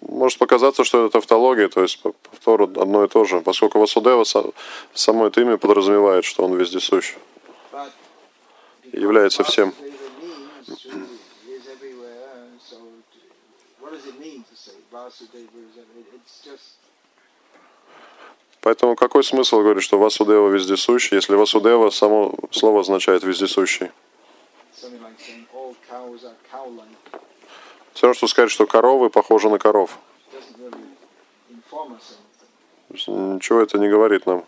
Может 0.09 0.37
показаться, 0.37 0.83
что 0.83 1.05
это 1.05 1.13
тавтология, 1.13 1.69
то 1.69 1.81
есть 1.81 1.99
по- 2.01 2.13
повтору 2.13 2.65
одно 2.79 3.03
и 3.03 3.07
то 3.07 3.25
же, 3.25 3.41
поскольку 3.41 3.79
Васудева 3.79 4.23
са- 4.23 4.53
само 4.93 5.27
это 5.27 5.41
имя 5.41 5.57
подразумевает, 5.57 6.23
что 6.23 6.43
он 6.45 6.55
вездесущ. 6.55 7.15
Является 8.91 9.43
всем. 9.43 9.73
Vasudeva 9.73 10.21
means 10.21 10.67
to, 10.83 10.89
is 11.49 11.67
everywhere, 11.67 12.45
so 12.59 12.77
t- 13.11 13.19
what 13.81 13.91
does 13.91 14.05
it 14.05 14.19
mean 14.19 14.43
to 14.43 14.55
say 14.55 14.73
Vasudeva 14.91 15.57
is 15.57 15.77
everywhere? 15.81 16.13
It's 16.15 16.41
just 16.45 16.77
Поэтому 18.63 18.95
какой 18.95 19.25
смысл 19.25 19.59
говорить, 19.59 19.83
что 19.83 19.99
Васудева 19.99 20.47
вездесущий, 20.47 21.15
если 21.17 21.35
Васудева 21.35 21.89
само 21.89 22.33
слово 22.51 22.79
означает 22.79 23.21
вездесущий? 23.23 23.91
Все 27.93 28.07
равно, 28.07 28.13
что 28.13 28.27
сказать, 28.27 28.51
что 28.51 28.65
коровы 28.65 29.09
похожи 29.09 29.49
на 29.49 29.59
коров. 29.59 29.99
Ничего 32.89 33.59
это 33.59 33.77
не 33.77 33.89
говорит 33.89 34.25
нам. 34.25 34.45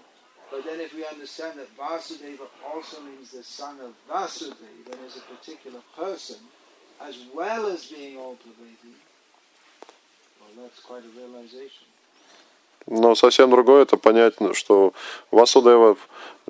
As 6.97 7.17
well 7.35 7.67
as 7.67 7.87
being 7.87 8.15
all 8.17 8.37
pervading, 8.37 8.95
well, 10.39 10.63
that's 10.63 10.79
quite 10.79 11.03
a 11.03 11.09
realization. 11.19 11.87
Но 12.87 13.15
совсем 13.15 13.49
другое 13.49 13.83
это 13.83 13.97
понять, 13.97 14.39
ну, 14.39 14.53
что 14.53 14.93
Васудева 15.31 15.97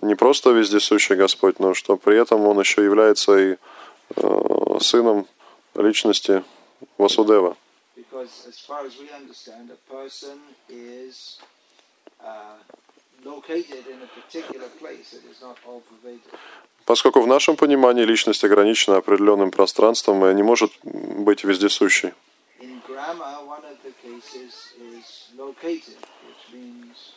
не 0.02 0.16
просто 0.16 0.50
вездесущий 0.52 1.16
Господь, 1.16 1.60
но 1.60 1.74
что 1.74 1.96
при 1.98 2.18
этом 2.20 2.46
он 2.46 2.60
еще 2.60 2.84
является 2.84 3.38
и 3.38 3.56
э, 4.16 4.78
сыном 4.82 5.28
личности 5.76 6.44
Васудева. 6.98 7.56
Uh. 12.20 12.56
Поскольку 16.86 17.22
в 17.22 17.28
нашем 17.28 17.56
понимании 17.56 18.04
личность 18.04 18.44
ограничена 18.44 18.98
определенным 18.98 19.50
пространством 19.52 20.26
и 20.26 20.34
не 20.36 20.44
может 20.44 20.72
быть 20.84 21.44
вездесущей. 21.44 22.14
In 22.62 22.82
grammar, 22.88 23.46
one 23.46 23.66
of 23.66 23.78
the 23.84 23.92
cases 24.02 24.74
is 24.80 25.28
located, 25.38 25.98
which 26.26 26.54
means 26.54 27.14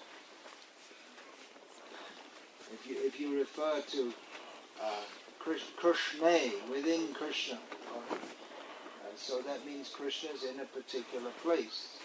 if 2.73 2.87
you, 2.89 2.97
if 3.05 3.21
you 3.21 3.39
refer 3.39 3.81
to 3.93 4.13
uh, 4.83 4.91
Krish- 5.41 5.77
Krishna 5.77 6.51
within 6.71 7.15
Krishna, 7.15 7.59
or, 7.95 8.17
uh, 8.17 8.19
so 9.17 9.41
that 9.43 9.65
means 9.65 9.89
Krishna 9.89 10.31
is 10.31 10.43
in 10.45 10.61
a 10.61 10.65
particular 10.65 11.31
place. 11.43 11.99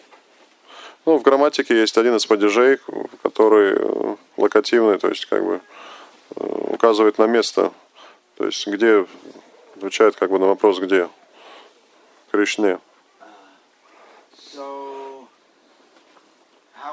Ну, 1.05 1.17
в 1.17 1.21
грамматике 1.23 1.77
есть 1.79 1.97
один 1.97 2.15
из 2.15 2.25
падежей, 2.25 2.79
который 3.21 3.73
э, 3.75 4.15
локативный, 4.37 4.97
то 4.97 5.09
есть 5.09 5.25
как 5.25 5.43
бы 5.43 5.61
э, 6.35 6.45
указывает 6.73 7.17
на 7.17 7.27
место, 7.27 7.73
то 8.37 8.45
есть 8.45 8.65
где, 8.67 9.05
отвечает 9.75 10.15
как 10.15 10.29
бы 10.29 10.39
на 10.39 10.45
вопрос 10.45 10.79
где. 10.79 11.09
Кришне. 12.31 12.79
So, 14.35 15.27
how 16.73 16.92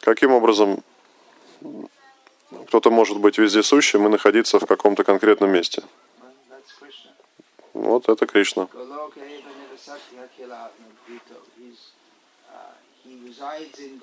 Каким 0.00 0.32
образом 0.32 0.82
кто-то 2.66 2.90
может 2.90 3.18
быть 3.18 3.38
вездесущим 3.38 4.06
и 4.06 4.10
находиться 4.10 4.58
в 4.58 4.66
каком-то 4.66 5.04
конкретном 5.04 5.50
месте? 5.50 5.82
Вот 7.72 8.08
это 8.08 8.26
Кришна. 8.26 8.68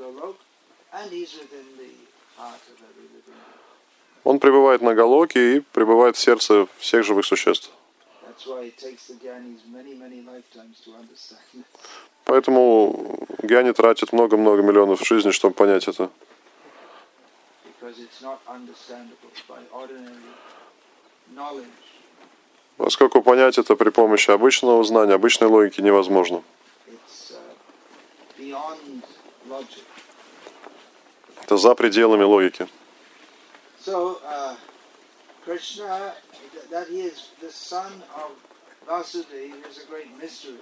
Uh. 0.02 0.34
Он 4.24 4.40
пребывает 4.40 4.82
на 4.82 4.94
Галоке 4.94 5.58
и 5.58 5.60
пребывает 5.60 6.16
в 6.16 6.20
сердце 6.20 6.68
всех 6.78 7.04
живых 7.04 7.26
существ. 7.26 7.72
Поэтому 12.26 13.26
Гьяни 13.42 13.72
тратит 13.72 14.14
много-много 14.14 14.62
миллионов 14.62 15.06
жизней, 15.06 15.32
чтобы 15.32 15.54
понять 15.54 15.88
это. 15.88 16.10
Поскольку 22.78 23.22
понять 23.22 23.58
это 23.58 23.76
при 23.76 23.90
помощи 23.90 24.32
обычного 24.32 24.84
знания, 24.84 25.14
обычной 25.14 25.48
логики 25.48 25.82
невозможно. 25.82 26.44
Uh. 28.40 29.66
Это 31.44 31.58
за 31.58 31.74
пределами 31.76 32.24
логики. 32.24 32.68
So, 33.84 34.20
uh, 34.24 34.56
Krishna, 35.50 36.14
th- 36.54 36.70
that 36.70 36.88
he 36.94 37.02
is 37.02 37.30
the 37.42 37.50
son 37.50 37.92
of 38.22 38.30
Vasudeva 38.88 39.68
is 39.68 39.80
a 39.84 39.88
great 39.90 40.12
mystery. 40.22 40.62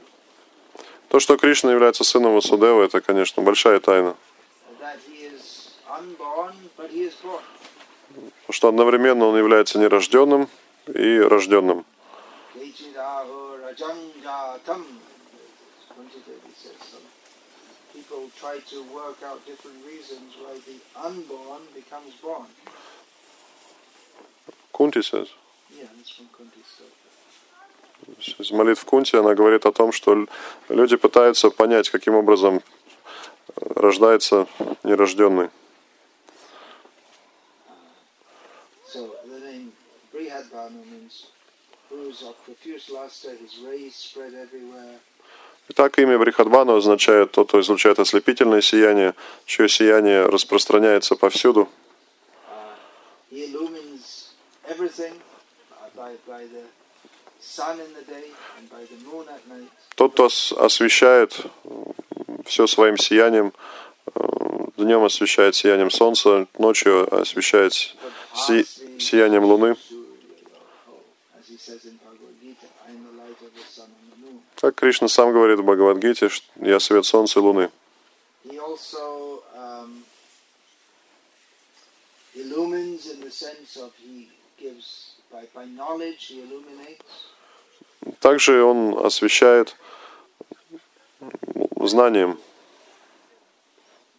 То, 1.10 1.20
что 1.20 1.36
Кришна 1.36 1.74
является 1.74 2.06
сыном 2.06 2.36
Васудева, 2.36 2.84
это, 2.84 3.02
конечно, 3.02 3.44
большая 3.44 3.82
тайна. 3.82 4.16
Потому 6.78 8.52
что 8.52 8.70
одновременно 8.70 9.26
он 9.26 9.38
является 9.38 9.78
нерожденным 9.78 10.48
и 10.88 11.20
рожденным. 11.20 11.86
Кунти 24.78 25.02
says. 25.02 25.28
Из 28.40 28.52
молитв 28.52 28.86
Кунти 28.86 29.18
она 29.18 29.34
говорит 29.34 29.66
о 29.66 29.72
том, 29.72 29.92
что 29.92 30.28
люди 30.70 30.96
пытаются 30.96 31.50
понять, 31.50 31.90
каким 31.90 32.16
образом 32.16 32.58
э, 32.58 32.62
рождается 33.76 34.48
нерожденный. 34.84 35.50
So 38.94 39.12
the 39.26 39.40
name 39.40 39.74
Brihadbanu 40.14 40.86
means 40.86 41.26
whose 41.90 42.22
of 42.22 42.36
profuse 42.46 42.90
luster, 42.90 43.32
his 43.32 43.58
rays 43.66 43.96
spread 43.96 44.34
everywhere. 44.34 45.00
Итак, 45.70 46.00
имя 46.00 46.18
Брихадбану 46.18 46.78
означает 46.78 47.32
тот, 47.32 47.50
кто 47.50 47.60
излучает 47.60 48.00
ослепительное 48.00 48.62
сияние, 48.62 49.16
чье 49.46 49.68
сияние 49.68 50.26
распространяется 50.26 51.18
повсюду. 51.18 51.68
Uh, 53.32 53.87
Тот, 59.96 60.14
кто 60.14 60.26
ос- 60.26 60.52
освещает 60.54 61.40
все 62.46 62.68
своим 62.68 62.98
сиянием, 62.98 63.54
днем 64.78 65.04
освещает 65.04 65.56
сиянием 65.56 65.90
солнца, 65.92 66.48
ночью 66.58 67.08
освещает 67.14 67.74
си- 67.74 68.66
сиянием 69.00 69.44
луны. 69.46 69.76
Как 74.56 74.76
Кришна 74.76 75.08
сам 75.08 75.32
говорит 75.34 75.60
в 75.60 75.64
Бхагавадгите, 75.64 76.30
я 76.62 76.80
свет 76.80 77.06
солнца 77.06 77.40
и 77.40 77.42
луны. 77.44 77.70
He 84.04 84.37
um. 84.60 84.78
Также 88.20 88.64
он 88.64 88.98
освещает 89.06 89.76
знанием. 91.88 92.40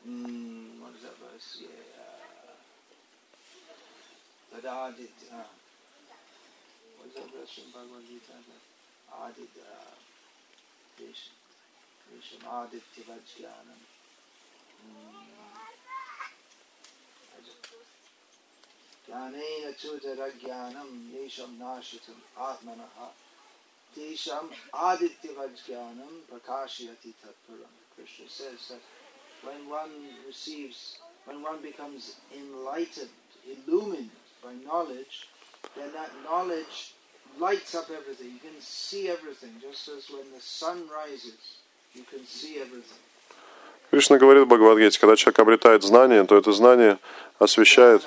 Mm, 0.07 0.81
that 1.03 1.17
verse? 1.19 1.59
Yeah. 1.61 1.69
But 4.53 4.65
Adit, 4.65 5.11
uh, 5.33 5.37
what 6.97 7.09
is 7.09 7.15
that 7.15 7.31
verse 7.33 7.53
from 7.55 7.71
Bhagavad 7.73 8.07
Gita? 8.09 8.33
Adit, 9.25 9.51
uh, 9.59 9.95
Vish- 10.99 11.33
Visham 12.11 12.45
Aditya 12.47 13.05
Vajjanam. 13.05 13.81
Jnanena 14.85 15.47
Chutarajnanam 19.11 21.11
Yesham 21.15 21.59
Nashitam 21.59 22.19
Atmanaha 22.39 23.11
Tesham 23.97 24.51
Aditya 24.75 25.31
Vajjanam 25.33 26.23
Prakashayati 26.31 27.15
Tatparam. 27.23 27.73
Krishna 27.97 28.29
says 28.29 28.69
that 28.69 28.81
when 29.43 29.69
one 29.69 29.91
receives, 30.27 30.99
when 31.25 31.43
one 31.43 31.63
becomes 31.63 32.17
enlightened, 32.37 33.09
illumined 33.47 34.11
by 34.43 34.53
knowledge, 34.65 35.29
then 35.77 35.93
that 35.93 36.11
knowledge 36.25 36.93
lights 37.39 37.75
up 37.75 37.91
everything. 37.91 38.33
You 38.33 38.39
can 38.39 38.61
see 38.61 39.09
everything, 39.09 39.55
just 39.61 39.89
as 39.89 40.11
when 40.11 40.31
the 40.35 40.41
sun 40.41 40.89
rises, 40.93 41.59
you 41.95 42.03
can 42.03 42.27
see 42.27 42.61
everything. 42.61 42.99
Кришна 43.91 44.19
говорит 44.19 44.45
в 44.45 44.49
Бхагавадгите, 44.49 45.01
когда 45.01 45.17
человек 45.17 45.39
обретает 45.39 45.83
знание, 45.83 46.23
то 46.25 46.37
это 46.37 46.53
знание 46.53 46.99
освещает, 47.39 48.03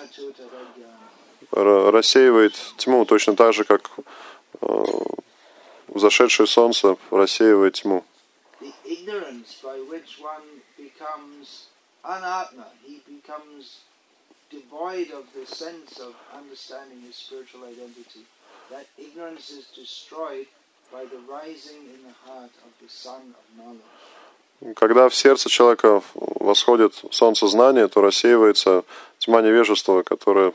рассеивает 1.51 2.53
тьму, 2.77 3.05
точно 3.05 3.35
так 3.35 3.53
же, 3.53 3.63
как 3.63 3.89
э, 4.61 4.83
взошедшее 5.87 6.47
солнце 6.47 6.97
рассеивает 7.11 7.73
тьму. 7.75 8.03
Когда 24.75 25.09
в 25.09 25.15
сердце 25.15 25.49
человека 25.49 26.03
восходит 26.13 26.93
солнце 27.11 27.47
знания, 27.47 27.87
то 27.87 28.01
рассеивается 28.01 28.83
тьма 29.17 29.41
невежества, 29.41 30.03
которая 30.03 30.53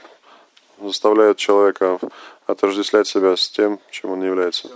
заставляет 0.79 1.39
человека 1.39 1.99
отождествлять 2.47 3.07
себя 3.07 3.37
с 3.37 3.49
тем, 3.49 3.81
чем 3.91 4.12
он 4.12 4.21
не 4.21 4.27
является. 4.27 4.71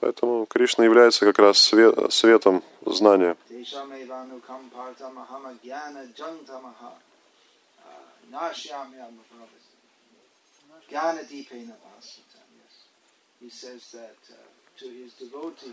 Поэтому 0.00 0.46
Кришна 0.46 0.84
является 0.84 1.24
как 1.24 1.38
раз 1.38 1.72
све- 1.72 2.10
светом 2.10 2.62
знания. 2.84 3.36
Teshamevanukam 3.48 4.68
partamahama 4.70 5.56
jnana 5.62 6.04
jantamaha 6.16 6.98
nashyamyama 8.30 9.22
Jnana 10.90 11.22
dipena 11.24 11.76
pasatam, 11.84 12.48
yes. 12.58 12.74
He 13.40 13.48
says 13.48 13.92
that 13.92 14.18
uh, 14.30 14.34
to 14.78 14.88
his 14.88 15.12
devotees, 15.14 15.72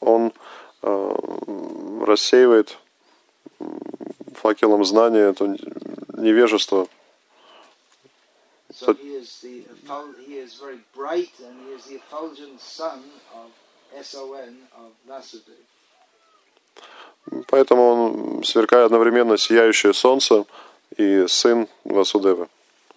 он 0.00 0.32
э, 0.82 1.14
рассеивает 2.06 2.78
факелом 4.34 4.84
знания 4.84 5.30
это 5.30 5.56
невежество. 6.16 6.88
So 8.72 8.88
But- 8.88 9.00
he 9.00 9.16
is 9.16 9.40
the 9.42 9.64
efful- 9.68 10.14
he 10.26 10.38
is 10.38 10.54
very 10.54 10.80
bright 10.94 11.30
and 11.40 11.54
he 11.66 11.74
is 11.76 11.84
the 11.86 12.00
effulgent 12.00 12.60
son 12.60 13.02
of 13.34 13.50
S-O-N 13.94 14.56
of 14.76 14.92
Vasudeva. 15.06 15.56
Поэтому 17.48 17.82
он 17.88 18.44
сверкает 18.44 18.86
одновременно 18.86 19.36
сияющее 19.38 19.92
солнце 19.92 20.44
и 20.96 21.26
сын 21.28 21.68
Васудевы. 21.84 22.48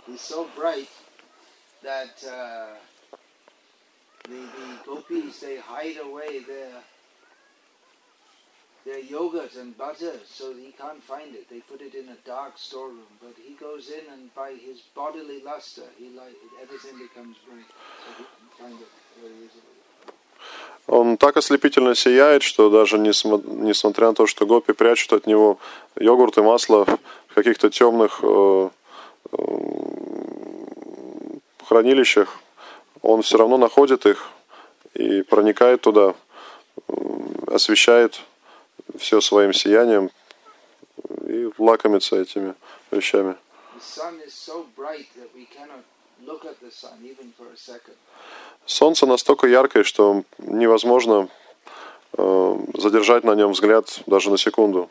He's 0.07 0.21
so 0.21 0.47
bright 0.55 0.87
that 1.85 2.15
uh, 2.27 2.73
the, 4.29 4.41
the 4.59 4.67
gopis 4.85 5.39
they 5.39 5.57
hide 5.57 5.97
away 6.07 6.31
their 6.51 6.73
their 8.85 8.99
yogurt 8.99 9.53
and 9.61 9.77
butter 9.77 10.15
so 10.37 10.53
he 10.53 10.71
can't 10.81 11.01
find 11.01 11.33
it. 11.39 11.49
They 11.49 11.61
put 11.71 11.81
it 11.81 11.93
in 11.95 12.07
a 12.09 12.17
dark 12.25 12.53
storeroom, 12.57 13.13
but 13.21 13.35
he 13.47 13.53
goes 13.67 13.89
in 13.89 14.03
and 14.13 14.33
by 14.35 14.51
his 14.67 14.77
bodily 14.95 15.39
luster, 15.43 15.87
he 15.97 16.07
like 16.21 16.35
everything 16.63 16.95
becomes 17.07 17.35
bright, 17.47 17.69
so 18.01 18.07
he 18.19 18.25
can 18.35 18.47
find 18.59 18.77
it 18.85 18.91
very 19.21 19.37
easily. 19.45 19.71
Он 20.87 21.17
так 21.17 21.35
ослепительно 21.37 21.95
сияет, 21.95 22.43
что 22.43 22.69
даже 22.69 22.97
несмо- 22.97 23.41
несмотря 23.47 24.07
на 24.09 24.13
то, 24.13 24.27
что 24.27 24.45
гопи 24.45 24.73
прячут 24.73 25.13
от 25.13 25.25
него 25.25 25.57
йогурт 25.99 26.37
и 26.37 26.41
масло 26.41 26.85
в 27.27 27.33
каких-то 27.33 27.71
темных 27.71 28.19
э, 28.21 28.69
э, 29.31 29.64
хранилищах, 31.65 32.37
он 33.01 33.21
все 33.21 33.37
равно 33.37 33.57
находит 33.57 34.05
их 34.05 34.29
и 34.93 35.21
проникает 35.21 35.81
туда, 35.81 36.15
освещает 37.47 38.21
все 38.97 39.21
своим 39.21 39.53
сиянием 39.53 40.09
и 41.27 41.49
лакомится 41.57 42.15
этими 42.17 42.55
вещами. 42.91 43.35
Солнце 48.65 49.05
настолько 49.05 49.47
яркое, 49.47 49.83
что 49.83 50.23
невозможно 50.37 51.29
э, 52.17 52.57
задержать 52.75 53.23
на 53.23 53.35
нем 53.35 53.51
взгляд 53.51 54.01
даже 54.07 54.31
на 54.31 54.37
секунду. 54.37 54.89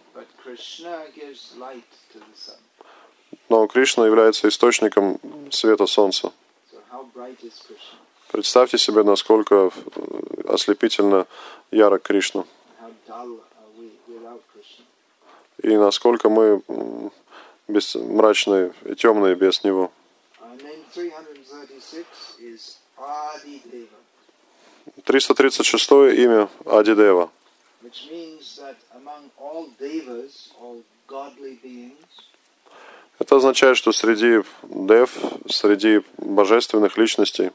Но 3.49 3.67
Кришна 3.67 4.07
является 4.07 4.49
источником 4.49 5.19
света 5.51 5.87
солнца. 5.87 6.33
Представьте 8.31 8.79
себе, 8.79 9.03
насколько 9.03 9.55
э, 9.55 9.71
ослепительно 10.49 11.27
ярок 11.71 12.03
Кришна. 12.03 12.45
И 15.63 15.77
насколько 15.77 16.29
мы 16.29 16.63
без, 17.69 17.95
мрачные 17.95 18.73
и 18.85 18.95
темные 18.95 19.35
без 19.35 19.63
Него. 19.65 19.93
Our 20.41 20.57
name 20.63 20.85
336 20.93 22.07
is 22.41 22.79
Adi 22.97 23.63
Deva, 23.71 23.99
336 25.05 25.91
имя 26.17 26.49
Адидева, 26.65 27.31
Это 33.19 33.37
означает, 33.37 33.77
что 33.77 33.93
среди 33.93 34.43
дев, 34.63 35.11
среди 35.49 36.03
божественных 36.25 36.97
личностей, 36.97 37.51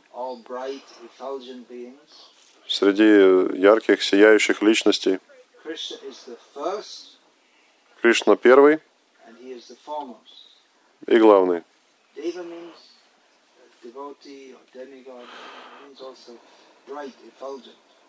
среди 2.68 3.58
ярких, 3.60 4.02
сияющих 4.02 4.62
личностей, 4.62 5.20
Кришна 8.02 8.36
первый 8.38 8.80
и 11.08 11.18
главный. 11.18 11.64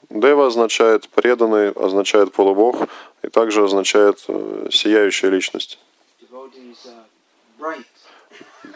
Дева 0.09 0.47
означает 0.47 1.09
преданный, 1.09 1.71
означает 1.73 2.33
полубог 2.33 2.89
и 3.23 3.29
также 3.29 3.65
означает 3.65 4.25
э, 4.29 4.69
сияющая 4.71 5.31
личность. 5.31 5.79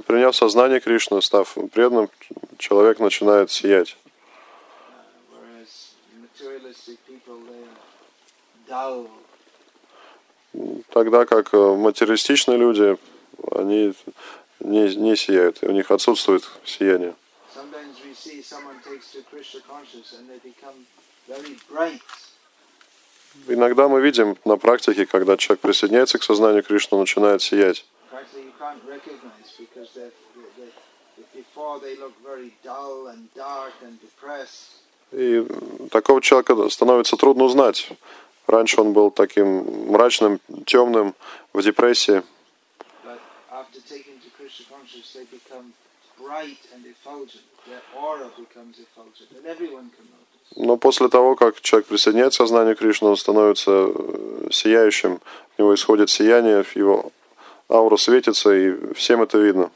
Приняв 0.06 0.36
сознание 0.36 0.80
Кришны, 0.80 1.20
став 1.22 1.56
преданным, 1.72 2.10
человек 2.58 2.98
начинает 2.98 3.50
сиять. 3.50 3.96
Uh, 8.68 9.08
Тогда 10.90 11.24
как 11.24 11.54
э, 11.54 11.56
материалистичные 11.56 12.58
люди, 12.58 12.98
они 13.52 13.94
не, 14.60 14.94
не 14.96 15.16
сияют, 15.16 15.62
у 15.62 15.72
них 15.72 15.90
отсутствует 15.90 16.48
сияние. 16.64 17.14
Sometimes 17.54 17.96
we 18.04 18.14
see 18.14 18.42
someone 18.42 18.76
takes 18.82 19.12
to 19.12 19.22
Krishna 19.30 19.60
consciousness 19.68 20.18
and 20.18 20.28
they 20.28 20.38
become 20.38 20.86
very 21.28 21.56
bright. 21.70 22.00
Иногда 23.48 23.88
мы 23.88 24.00
видим 24.00 24.36
на 24.44 24.56
практике, 24.56 25.06
когда 25.06 25.36
человек 25.36 25.60
присоединяется 25.60 26.18
к 26.18 26.22
сознанию 26.22 26.62
Кришны, 26.62 26.96
он 26.96 27.00
начинает 27.00 27.42
сиять. 27.42 27.84
И 35.12 35.46
такого 35.90 36.22
человека 36.22 36.68
становится 36.68 37.16
трудно 37.16 37.44
узнать. 37.44 37.90
Раньше 38.46 38.80
он 38.80 38.92
был 38.92 39.10
таким 39.10 39.90
мрачным, 39.90 40.40
темным, 40.66 41.14
в 41.52 41.62
депрессии. 41.62 42.22
Bright 46.22 46.58
and 46.72 46.86
effulgent. 46.86 47.42
Their 47.66 47.82
aura 47.96 48.30
becomes 48.38 48.78
effulgent, 48.78 49.32
and 49.32 49.44
everyone 49.44 49.90
can 49.90 50.06
notice. 50.06 50.21
Но 50.56 50.76
после 50.76 51.08
того, 51.08 51.34
как 51.34 51.60
человек 51.60 51.86
присоединяется 51.86 52.38
к 52.38 52.46
сознанию 52.46 52.76
Кришны, 52.76 53.08
он 53.08 53.16
становится 53.16 53.70
э, 53.70 54.48
сияющим, 54.50 55.20
у 55.56 55.62
него 55.62 55.74
исходит 55.74 56.10
сияние, 56.10 56.64
его 56.74 57.10
аура 57.70 57.96
светится, 57.96 58.52
и 58.52 58.92
всем 58.94 59.22
это 59.22 59.38
видно. 59.38 59.70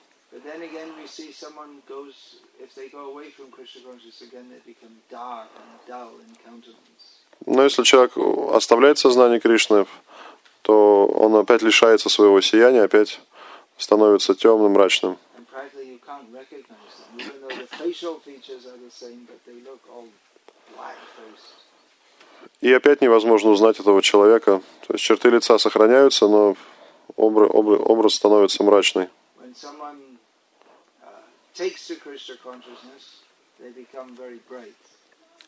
Но 7.47 7.63
если 7.63 7.83
человек 7.85 8.17
оставляет 8.53 8.99
сознание 8.99 9.41
Кришны, 9.41 9.87
то 10.63 11.07
он 11.07 11.37
опять 11.37 11.63
лишается 11.63 12.09
своего 12.09 12.41
сияния, 12.41 12.83
опять 12.83 13.21
становится 13.79 14.35
темным, 14.35 14.73
мрачным. 14.73 15.17
И 22.61 22.73
опять 22.73 23.03
невозможно 23.03 23.51
узнать 23.51 23.79
этого 23.79 24.03
человека. 24.03 24.63
То 24.87 24.95
есть 24.95 25.05
черты 25.05 25.29
лица 25.31 25.59
сохраняются, 25.59 26.27
но 26.27 26.57
образ, 27.17 27.51
образ 27.53 28.15
становится 28.15 28.65
мрачный. 28.65 29.09
Uh. 29.39 29.63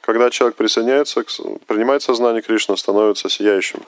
Когда 0.01 0.31
человек 0.31 0.57
присоединяется, 0.57 1.25
принимает 1.67 2.03
сознание 2.03 2.43
Кришны, 2.43 2.77
становится 2.77 3.29
сияющим. 3.29 3.83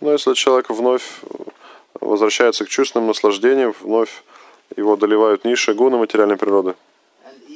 Но 0.00 0.12
если 0.12 0.34
человек 0.34 0.70
вновь 0.70 1.20
возвращается 2.00 2.64
к 2.64 2.68
чувственным 2.68 3.08
наслаждениям, 3.08 3.74
вновь 3.80 4.22
его 4.76 4.96
доливают 4.96 5.44
низшие 5.44 5.74
гуны 5.74 5.96
материальной 5.98 6.36
природы. 6.36 6.74
Uh, 7.24 7.50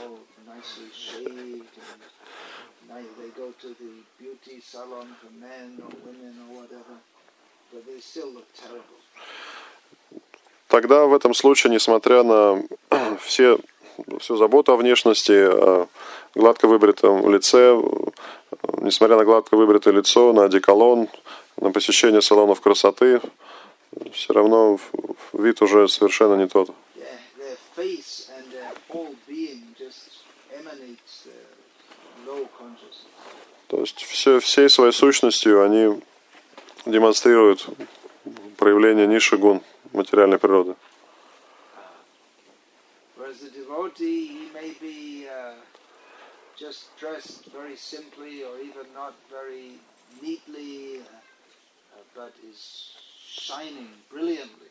uh. 0.00 0.18
Тогда 10.68 11.06
в 11.06 11.14
этом 11.14 11.34
случае, 11.34 11.72
несмотря 11.72 12.22
на 12.22 12.62
все 13.20 13.58
всю 14.20 14.36
заботу 14.36 14.72
о 14.72 14.76
внешности, 14.76 15.32
о 15.32 15.88
гладко 16.34 16.68
выбритом 16.68 17.28
лице, 17.32 17.72
несмотря 18.80 19.16
на 19.16 19.24
гладко 19.24 19.56
выбритое 19.56 19.94
лицо, 19.94 20.32
на 20.32 20.44
одеколон, 20.44 21.08
на 21.56 21.70
посещение 21.70 22.22
салонов 22.22 22.60
красоты, 22.60 23.20
все 24.12 24.32
равно 24.32 24.78
вид 25.32 25.62
уже 25.62 25.88
совершенно 25.88 26.34
не 26.34 26.46
тот. 26.46 26.70
То 33.68 33.80
есть 33.80 34.02
все, 34.02 34.40
всей 34.40 34.70
своей 34.70 34.92
сущностью 34.92 35.62
они 35.62 36.00
демонстрируют 36.86 37.66
проявление 38.56 39.06
низших 39.06 39.40
гун 39.40 39.60
материальной 39.92 40.38
природы. 40.38 40.74
Whereas 43.16 43.40
the 43.40 43.50
devotee, 43.50 44.26
he 44.26 44.48
may 44.54 44.72
be 44.80 45.26
uh, 45.28 45.54
just 46.58 46.86
dressed 46.98 47.44
very 47.52 47.76
simply 47.76 48.42
or 48.42 48.58
even 48.58 48.86
not 48.94 49.14
very 49.30 49.78
neatly, 50.20 50.98
uh, 50.98 51.02
uh, 51.02 52.02
but 52.14 52.32
is 52.50 52.92
shining 53.26 53.88
brilliantly. 54.10 54.66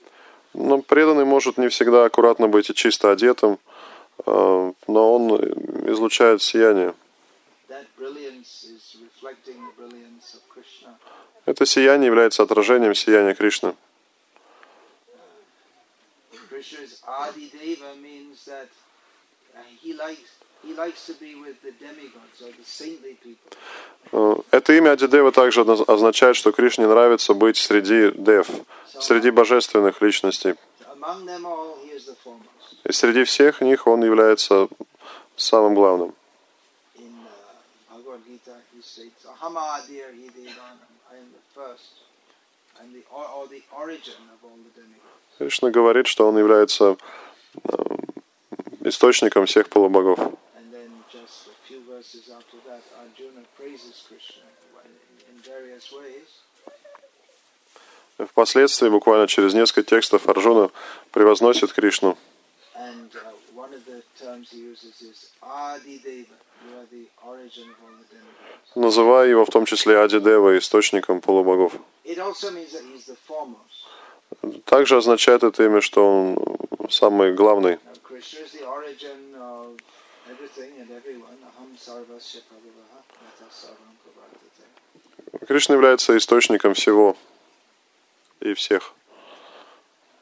Но 0.54 0.82
преданный 0.82 1.26
может 1.26 1.58
не 1.58 1.70
всегда 1.70 2.06
аккуратно 2.06 2.48
быть 2.48 2.70
и 2.70 2.74
чисто 2.74 3.12
одетым, 3.12 3.60
э, 4.26 4.74
но 4.88 5.14
он 5.14 5.36
излучает 5.90 6.42
сияние. 6.42 6.94
That 7.70 7.86
brilliance 7.98 8.64
is 8.64 8.98
reflecting 9.02 9.58
the 9.62 9.74
brilliance 9.78 10.34
of 10.36 10.42
Krishna. 10.50 10.98
Это 11.46 11.66
сияние 11.66 12.08
является 12.08 12.44
отражением 12.44 12.96
сияния 12.96 13.34
Кришны. 13.34 13.76
Krishna's 16.50 17.02
Adi 17.06 17.50
Deva 17.50 17.96
means 18.02 18.46
that 18.46 18.70
uh, 19.56 19.60
he 19.82 19.94
likes 19.94 20.37
Э, 24.12 24.36
Это 24.52 24.74
имя 24.74 24.92
Адидева 24.92 25.32
также 25.32 25.62
означает, 25.62 26.36
что 26.36 26.52
Кришне 26.52 26.88
нравится 26.88 27.34
быть 27.34 27.58
среди 27.58 28.12
дев, 28.12 28.50
среди 29.00 29.32
божественных 29.32 30.02
личностей. 30.02 30.56
И 32.84 32.92
среди 32.92 33.24
всех 33.24 33.62
них 33.62 33.88
он 33.88 34.04
является 34.04 34.68
самым 35.36 35.74
главным. 35.76 36.14
In 36.98 37.14
uh. 37.24 37.48
Кришна 45.38 45.70
говорит, 45.70 46.08
что 46.08 46.28
он 46.28 46.38
является 46.38 46.98
э, 47.64 47.70
источником 48.82 49.46
всех 49.46 49.70
полубогов. 49.70 50.20
Just 51.12 51.48
a 51.48 51.56
few 51.66 51.80
verses 51.88 52.30
after 52.30 52.58
that, 52.68 52.84
Arjuna 53.00 53.44
praises 53.56 54.04
Krishna 54.08 54.44
in, 55.32 55.40
various 55.42 55.92
ways. 55.92 56.28
Впоследствии, 58.18 58.90
буквально 58.90 59.28
через 59.28 59.54
несколько 59.54 59.84
текстов, 59.84 60.28
Арджуна 60.28 60.70
превозносит 61.12 61.72
Кришну. 61.72 62.18
Uh, 62.76 62.98
называя 68.76 69.28
его 69.30 69.46
в 69.46 69.50
том 69.50 69.66
числе 69.66 70.00
Адидева 70.00 70.58
источником 70.58 71.22
полубогов. 71.22 71.74
Также 74.66 74.98
означает 74.98 75.44
это 75.44 75.64
имя, 75.64 75.82
что 75.82 76.06
он 76.06 76.90
самый 76.90 77.34
главный. 77.34 77.80
Now, 80.29 80.35
Krishna 80.37 80.65
is 80.65 80.71
the 80.79 80.81
origin 80.81 80.81
of 80.81 80.81
everything 80.81 80.81
and 80.81 80.91
everyone. 80.91 81.39
Aham 81.43 81.77
sarvasya 81.77 82.41
prabhavaha 82.49 83.01
yata 83.25 83.49
sarvam 83.51 83.95
pravartate. 84.03 85.47
Кришна 85.47 85.75
является 85.75 86.17
источником 86.17 86.75
всего 86.75 87.17
и 88.41 88.55
всех. 88.55 88.95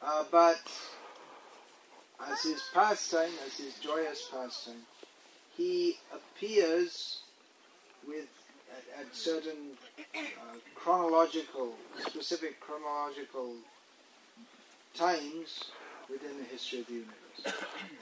Uh, 0.01 0.23
but 0.31 0.59
as 2.27 2.41
his 2.43 2.61
pastime, 2.73 3.31
as 3.45 3.57
his 3.57 3.75
joyous 3.79 4.27
pastime, 4.31 4.81
he 5.55 5.97
appears 6.11 7.19
with 8.07 8.27
at, 8.71 9.01
at 9.01 9.15
certain 9.15 9.77
uh, 10.15 10.19
chronological, 10.75 11.73
specific 11.99 12.59
chronological 12.59 13.53
times 14.95 15.65
within 16.09 16.37
the 16.37 16.45
history 16.45 16.79
of 16.79 16.87
the 16.87 16.93
universe. 16.93 17.24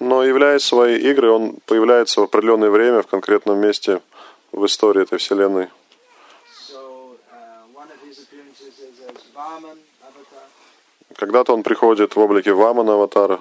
Но 0.01 0.25
являя 0.25 0.59
свои 0.59 0.99
игры, 0.99 1.31
он 1.31 1.57
появляется 1.67 2.21
в 2.21 2.25
определенное 2.25 2.71
время, 2.71 3.03
в 3.03 3.07
конкретном 3.07 3.59
месте 3.59 4.01
в 4.53 4.65
истории 4.67 5.03
этой 5.03 5.19
вселенной. 5.19 5.69
Uh. 9.37 9.79
Когда-то 11.17 11.55
он 11.55 11.63
приходит 11.63 12.17
в 12.17 12.19
облике 12.19 12.53
Вамана 12.53 12.95
аватара, 12.95 13.41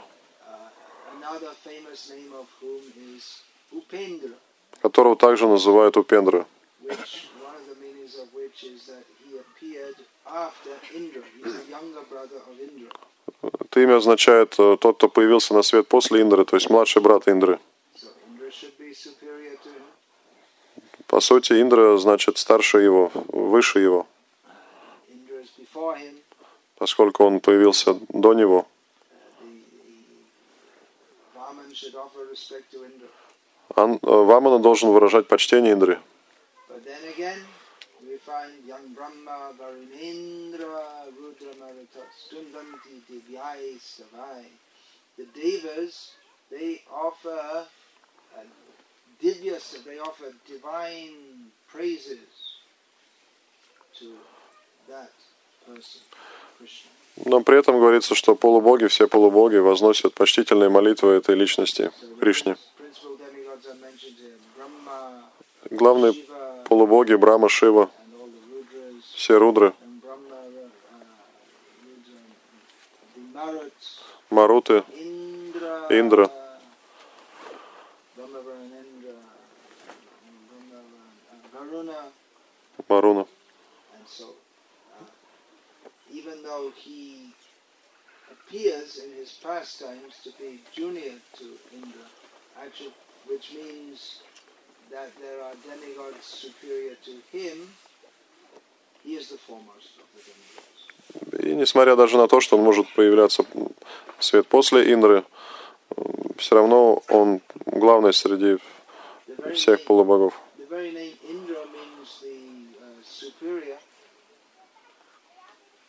Uh, 3.91 4.31
которого 4.81 5.15
также 5.15 5.47
называют 5.47 5.97
Упендра. 5.97 6.45
Это 13.41 13.81
имя 13.81 13.97
означает 13.97 14.55
э, 14.59 14.77
тот, 14.79 14.97
кто 14.97 15.09
появился 15.09 15.53
на 15.53 15.63
свет 15.63 15.87
после 15.87 16.21
Индры, 16.21 16.45
то 16.45 16.55
есть 16.55 16.69
младший 16.69 17.01
брат 17.01 17.27
Индры. 17.27 17.59
По 21.07 21.19
сути, 21.19 21.61
Индра 21.61 21.97
значит 21.97 22.37
старше 22.37 22.79
его, 22.79 23.11
выше 23.27 23.79
его, 23.79 24.07
поскольку 26.77 27.23
он 27.23 27.39
появился 27.39 27.95
до 28.09 28.33
него. 28.33 28.65
Э, 33.75 33.97
Вамана 34.01 34.59
должен 34.59 34.89
выражать 34.89 35.27
почтение 35.27 35.73
Индры. 35.73 35.99
Find 38.25 38.65
young 38.65 38.93
Brahma, 38.93 39.51
Varunendra, 39.59 41.11
Rudra 41.19 41.53
Marita, 41.59 42.03
Stundanti, 42.15 43.01
Divyai, 43.09 43.77
Savai. 43.79 44.45
The 45.17 45.25
Devas, 45.35 46.13
they 46.49 46.81
offer 46.89 47.65
uh, 48.37 48.41
divya, 49.21 49.59
they 49.83 49.99
offer 49.99 50.31
divine 50.47 51.51
praises 51.67 52.59
to 53.99 54.13
that 54.87 55.11
person, 55.65 56.01
Krishna. 56.57 56.91
Но 57.25 57.41
при 57.41 57.59
этом 57.59 57.79
говорится, 57.79 58.15
что 58.15 58.35
полубоги, 58.35 58.87
все 58.87 59.07
полубоги 59.07 59.57
возносят 59.57 60.15
почтительные 60.15 60.69
молитвы 60.69 61.11
этой 61.11 61.35
личности, 61.35 61.91
Кришне. 62.19 62.57
Главные 65.69 66.13
полубоги 66.65 67.13
Брама, 67.13 67.49
Шива, 67.49 67.89
and 68.05 68.15
all 68.19 68.27
the 68.27 68.39
Rudras, 68.51 69.03
все 69.23 69.37
рудры, 69.37 69.73
uh, 73.33 73.71
Маруты, 74.29 74.83
uh, 74.83 76.29
Varuna, 81.53 82.11
Маруна. 82.89 83.25
uh, 92.59 92.89
which 93.29 93.53
means 93.53 94.19
that 94.91 95.09
there 95.21 95.41
are 95.41 95.55
demigods 95.63 96.25
superior 96.25 96.95
to 97.05 97.11
him, 97.31 97.57
he 97.63 97.69
is 97.69 97.71
the 97.71 97.71
foremost 97.71 98.11
of 98.11 98.11
the 98.13 98.51
demigods. 98.73 98.92
И 101.39 101.55
несмотря 101.55 101.95
даже 101.95 102.17
на 102.17 102.27
то, 102.27 102.39
что 102.39 102.57
он 102.57 102.63
может 102.63 102.87
появляться 102.93 103.45
свет 104.19 104.47
после 104.47 104.93
Индры, 104.93 105.23
все 106.37 106.55
равно 106.55 107.03
он 107.09 107.41
главный 107.65 108.13
среди 108.13 108.57
всех 109.53 109.83
полубогов. 109.85 110.39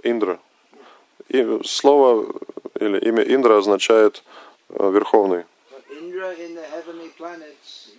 Индра. 0.03 0.39
И 1.29 1.61
слово 1.65 2.27
или 2.79 2.99
имя 3.09 3.23
Индра 3.23 3.57
означает 3.57 4.23
э, 4.69 4.91
верховный. 4.91 5.45
in 6.37 7.11
planets, 7.17 7.91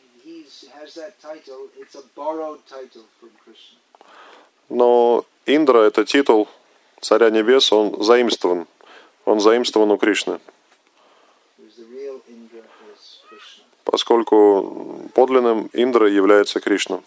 title. 1.22 3.06
Но 4.70 5.26
Индра 5.46 5.80
это 5.80 6.06
титул 6.06 6.48
царя 7.06 7.30
небес, 7.30 7.72
он 7.72 8.04
заимствован. 8.04 8.68
Он 9.26 9.40
заимствован 9.40 9.92
у 9.92 9.98
Кришны. 9.98 10.40
Поскольку 13.84 15.10
подлинным 15.14 15.70
Индрой 15.74 16.14
является 16.14 16.60
Кришна. 16.60 17.02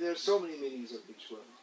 There 0.00 0.10
are 0.10 0.16
so 0.16 0.38
many 0.38 0.56
meanings 0.58 0.92
of 0.92 1.00
each 1.10 1.30
word. 1.30 1.61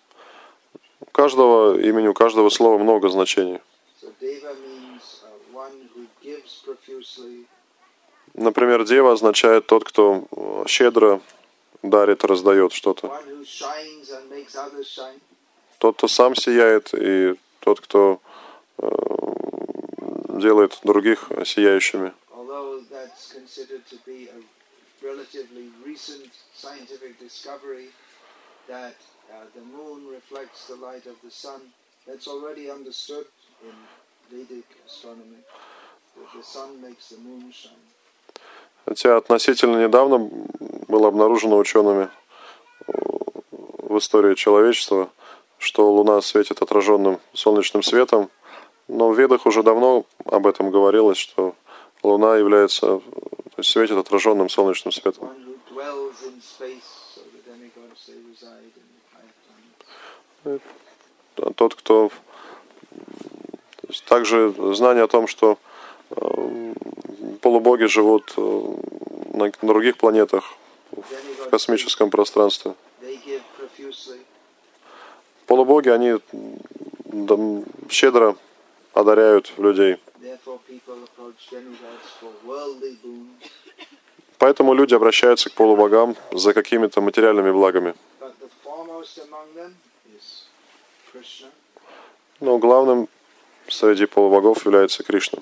У 1.01 1.05
каждого 1.11 1.79
имени, 1.79 2.07
у 2.07 2.13
каждого 2.13 2.49
слова 2.49 2.77
много 2.77 3.09
значений. 3.09 3.59
Uh, 4.01 4.65
Например, 8.33 8.85
Дева 8.85 9.11
означает 9.11 9.65
тот, 9.65 9.83
кто 9.83 10.25
э, 10.31 10.63
щедро 10.67 11.21
дарит, 11.83 12.23
раздает 12.23 12.73
что-то. 12.73 13.11
Тот, 15.77 15.97
кто 15.97 16.07
сам 16.07 16.35
сияет, 16.35 16.93
и 16.93 17.35
тот, 17.59 17.81
кто 17.81 18.21
э, 18.77 18.87
делает 20.39 20.79
других 20.83 21.31
сияющими. 21.45 22.13
Relatively 25.01 25.71
recent 25.85 26.29
scientific 26.53 27.17
discovery 27.19 27.89
that 28.67 28.95
uh, 29.31 29.45
the 29.55 29.61
moon 29.61 30.07
reflects 30.07 30.67
the 30.67 30.75
light 30.75 31.05
of 31.05 31.15
the 31.23 31.31
sun, 31.31 31.61
that's 32.07 32.27
already 32.27 32.69
understood 32.69 33.25
in 33.63 33.75
Vedic 34.31 34.65
astronomy. 34.85 35.41
That 36.17 36.29
the 36.35 36.43
sun 36.43 36.81
makes 36.81 37.09
the 37.09 37.17
moon 37.17 37.51
shine. 37.51 37.85
Хотя 38.85 39.17
относительно 39.17 39.83
недавно 39.83 40.17
было 40.87 41.09
обнаружено 41.09 41.57
учеными 41.57 42.09
э, 42.87 42.91
в 43.83 43.97
истории 43.97 44.35
человечества, 44.35 45.09
что 45.59 45.91
Луна 45.91 46.21
светит 46.21 46.61
отраженным 46.61 47.19
солнечным 47.33 47.83
светом, 47.83 48.29
но 48.87 49.09
в 49.09 49.19
Ведах 49.19 49.45
уже 49.45 49.61
давно 49.61 50.05
об 50.25 50.47
этом 50.47 50.71
говорилось, 50.71 51.17
что 51.17 51.55
Луна 52.01 52.37
является, 52.37 52.85
то 52.85 53.03
есть 53.57 53.69
светит 53.69 53.97
отраженным 53.97 54.49
солнечным 54.49 54.91
светом. 54.91 55.27
One 55.27 55.45
who 55.45 55.75
dwells 55.75 56.23
in 56.23 56.41
space, 56.41 56.89
so 57.13 57.21
the 57.33 57.41
demigods 57.51 58.07
they 58.07 58.15
reside 58.31 58.73
in 58.75 58.87
higher 59.13 59.33
planets. 59.45 59.85
А 60.38 60.38
Тот, 61.55 61.75
кто... 61.75 62.11
также 64.05 64.53
знание 64.75 65.03
о 65.03 65.07
том, 65.07 65.27
что 65.27 65.57
э, 66.11 66.73
полубоги 67.41 67.85
живут 67.85 68.33
э, 68.37 68.41
на, 69.33 69.51
других 69.61 69.97
планетах 69.97 70.55
в 70.91 71.49
космическом 71.49 72.09
пространстве. 72.09 72.73
Полубоги, 75.45 75.89
они 75.89 76.19
щедро 77.89 78.35
одаряют 78.93 79.53
людей. 79.57 79.97
Поэтому 84.37 84.73
люди 84.73 84.93
обращаются 84.93 85.49
к 85.49 85.53
полубогам 85.53 86.15
за 86.31 86.53
какими-то 86.53 87.01
материальными 87.01 87.51
благами. 87.51 87.93
But 88.19 88.33
the 88.39 88.49
foremost 88.63 89.17
among 89.17 89.53
them 89.55 89.75
is 90.15 90.45
Krishna. 91.11 91.47
Но 92.39 92.57
главным 92.57 93.07
среди 93.67 94.05
полубогов 94.05 94.65
является 94.65 95.03
Кришна. 95.03 95.39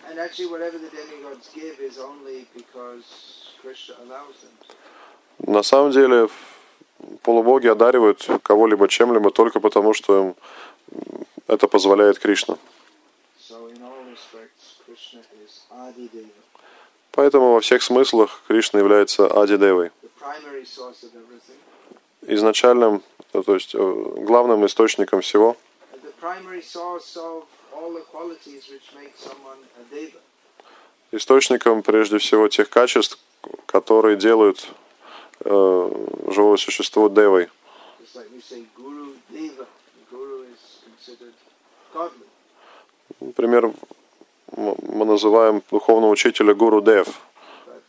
На 5.40 5.64
самом 5.64 5.92
деле 5.92 6.30
полубоги 7.22 7.68
одаривают 7.68 8.28
кого-либо 8.44 8.88
чем-либо 8.88 9.32
только 9.32 9.60
потому, 9.60 9.94
что 9.94 10.20
им 10.20 10.36
это 11.48 11.68
позволяет 11.68 12.20
Кришна. 12.20 12.58
Поэтому 17.12 17.54
во 17.54 17.62
всех 17.62 17.82
смыслах 17.82 18.44
Кришна 18.48 18.80
является 18.80 19.26
Ади-девой. 19.26 19.92
Изначальным, 22.22 23.02
э, 23.34 23.42
то 23.42 23.54
есть 23.56 23.74
э, 23.74 24.14
главным 24.18 24.66
источником 24.66 25.22
всего, 25.22 25.56
источником 31.12 31.84
прежде 31.84 32.18
всего 32.18 32.48
тех 32.48 32.70
качеств, 32.70 33.20
которые 33.66 34.18
делают 34.18 34.68
э, 35.42 36.08
живое 36.28 36.58
существо 36.58 37.10
девой. 37.10 37.50
Например, 43.20 43.74
мы 44.56 45.06
называем 45.06 45.62
духовного 45.72 46.12
учителя 46.12 46.54
Гуру 46.54 46.82
Дев. 46.82 47.08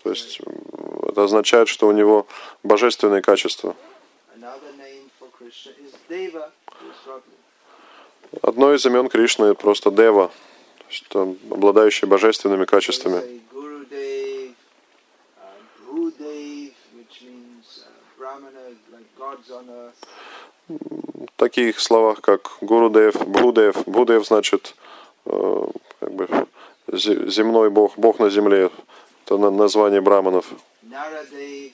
То 0.02 0.10
есть 0.10 0.40
это 1.02 1.24
означает, 1.24 1.68
что 1.68 1.86
у 1.86 1.92
него 1.92 2.26
божественные 2.62 3.22
качества. 3.22 3.74
Одно 8.42 8.74
из 8.74 8.84
имен 8.86 9.08
Кришны 9.08 9.54
просто 9.54 9.90
Дева, 9.90 10.28
то 10.78 10.84
есть 10.90 11.04
это 11.08 11.34
обладающий 11.50 12.06
божественными 12.06 12.64
качествами. 12.64 13.16
uh, 13.16 13.40
uh. 19.48 19.92
В 20.68 21.36
таких 21.36 21.80
словах, 21.80 22.20
как 22.20 22.58
Гурудев, 22.60 23.14
Бхудев. 23.26 23.86
Бхудев 23.86 24.26
значит 24.26 24.74
э, 25.24 25.64
как 26.00 26.12
бы 26.12 26.28
зе- 26.88 27.28
земной 27.30 27.70
бог, 27.70 27.96
бог 27.96 28.18
на 28.18 28.28
земле. 28.28 28.70
Это 29.24 29.38
на- 29.38 29.50
название 29.50 30.00
браманов. 30.00 30.46
Naradev, 30.82 31.72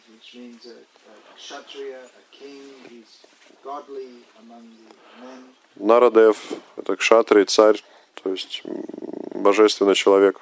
Нарадев– 5.76 6.52
это 6.76 6.96
кшатри, 6.96 7.44
царь, 7.44 7.82
то 8.22 8.30
есть 8.30 8.62
божественный 9.34 9.94
человек. 9.94 10.40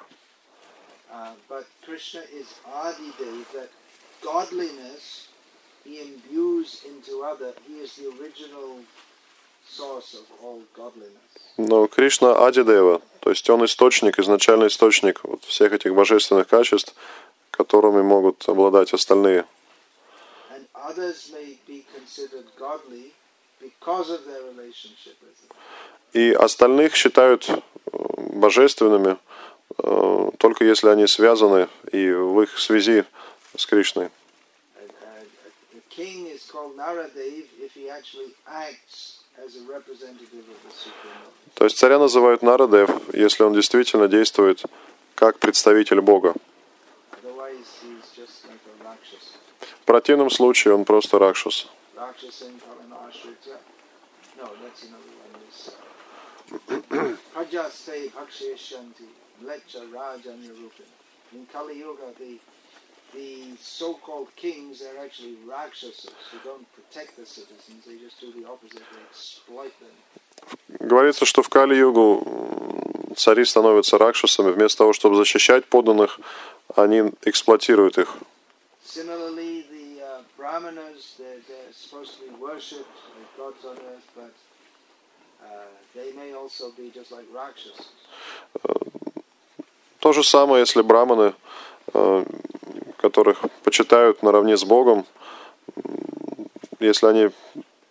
Uh. 1.11 1.33
Но 11.57 11.87
Кришна 11.87 12.47
Адидева, 12.47 13.01
то 13.19 13.29
есть 13.29 13.49
он 13.49 13.65
источник, 13.65 14.19
изначальный 14.19 14.67
источник 14.67 15.23
вот 15.23 15.43
всех 15.43 15.73
этих 15.73 15.93
божественных 15.93 16.47
качеств, 16.47 16.93
которыми 17.51 18.01
могут 18.01 18.47
обладать 18.47 18.93
остальные. 18.93 19.45
And 20.51 20.67
others 20.73 21.31
may 21.31 21.57
be 21.67 21.85
considered 21.93 22.45
godly 22.57 23.13
И 26.13 26.31
остальных 26.31 26.95
считают 26.95 27.49
э, 27.49 27.55
божественными 28.17 29.17
э, 29.77 30.31
только 30.37 30.65
если 30.65 30.89
они 30.89 31.07
связаны 31.07 31.67
и 31.91 32.11
в 32.11 32.41
их 32.41 32.59
связи 32.59 33.05
с 33.55 33.65
Кришной. 33.65 34.09
То 41.55 41.63
есть 41.65 41.77
царя 41.77 41.99
называют 41.99 42.41
Нарадев, 42.41 42.89
если 43.13 43.43
он 43.43 43.53
действительно 43.53 44.07
действует 44.07 44.63
как 45.15 45.39
представитель 45.39 46.01
Бога. 46.01 46.33
В 49.81 49.85
противном 49.85 50.29
случае 50.29 50.73
он 50.73 50.85
просто 50.85 51.19
Ракшас. 51.19 51.67
Kalanashrita. 52.03 52.72
No, 54.43 54.49
that's 54.61 54.83
another 54.83 55.13
one. 55.23 55.33
This 55.47 55.71
Prajaste 57.33 58.11
Bhaksheshanti 58.11 59.07
Lecha 59.41 59.81
Rajanya 59.89 60.49
Rupin. 60.49 60.89
In 61.31 61.45
Kali 61.53 61.79
Yuga, 61.79 62.07
the 62.19 62.39
the 63.13 63.55
so-called 63.61 64.27
kings 64.35 64.81
are 64.81 64.97
actually 65.05 65.37
Rakshasas 65.47 66.11
who 66.29 66.37
don't 66.43 66.67
protect 66.73 67.15
the 67.15 67.25
citizens. 67.25 67.85
They 67.87 67.97
just 68.05 68.19
do 68.19 68.33
the 68.37 68.45
opposite. 68.49 68.83
They 68.91 69.03
exploit 69.09 69.73
them. 69.79 69.95
Говорится, 70.79 71.25
что 71.25 71.41
в 71.41 71.47
Кали-югу 71.47 73.15
цари 73.15 73.45
становятся 73.45 73.97
Ракшасами. 73.97 74.51
Вместо 74.51 74.79
того, 74.79 74.91
чтобы 74.91 75.15
защищать 75.15 75.65
подданных, 75.65 76.19
они 76.75 77.11
эксплуатируют 77.23 77.97
их. 77.97 78.17
Similarly, 78.85 79.21
uh, 79.21 79.22
Brahmanas, 80.63 81.15
they're, 81.17 81.43
they're 81.47 81.73
supposed 81.73 82.15
to 82.15 82.21
be 82.23 82.31
worshipped 82.41 82.87
like 83.15 83.37
gods 83.37 83.65
on 83.65 83.77
earth, 83.91 84.07
but 84.15 84.33
uh. 85.43 85.67
То 89.99 90.13
же 90.13 90.23
самое, 90.23 90.61
если 90.61 90.81
браманы, 90.81 91.33
э, 91.93 92.25
которых 92.97 93.41
почитают 93.63 94.23
наравне 94.23 94.55
с 94.55 94.63
Богом, 94.63 95.05
если 96.79 97.07
они 97.07 97.29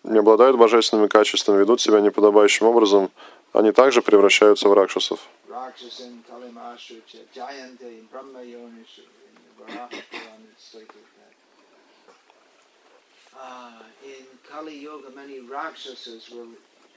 не 0.03 0.17
обладают 0.17 0.57
божественными 0.57 1.07
качествами, 1.07 1.59
ведут 1.59 1.79
себя 1.79 2.01
неподобающим 2.01 2.65
образом, 2.65 3.11
они 3.53 3.71
также 3.71 4.01
превращаются 4.01 4.67
в 4.67 4.73
ракшасов. 4.73 5.19
Rakshasam 5.47 6.23
Kalimashrita 6.27 7.19
Jayante 7.33 8.09
Brahma 8.11 8.39
Yonishu 8.39 9.05
in 9.05 9.33
the 9.37 9.63
Varaha 9.63 9.89
Purana 10.09 10.49
it's 10.51 10.65
stated 10.65 10.89
that 10.89 11.33
uh, 12.09 12.13
in 14.05 14.25
Kali 14.49 14.79
Yoga 14.79 15.09
many 15.15 15.39
Rakshasas 15.39 16.29
will 16.29 16.49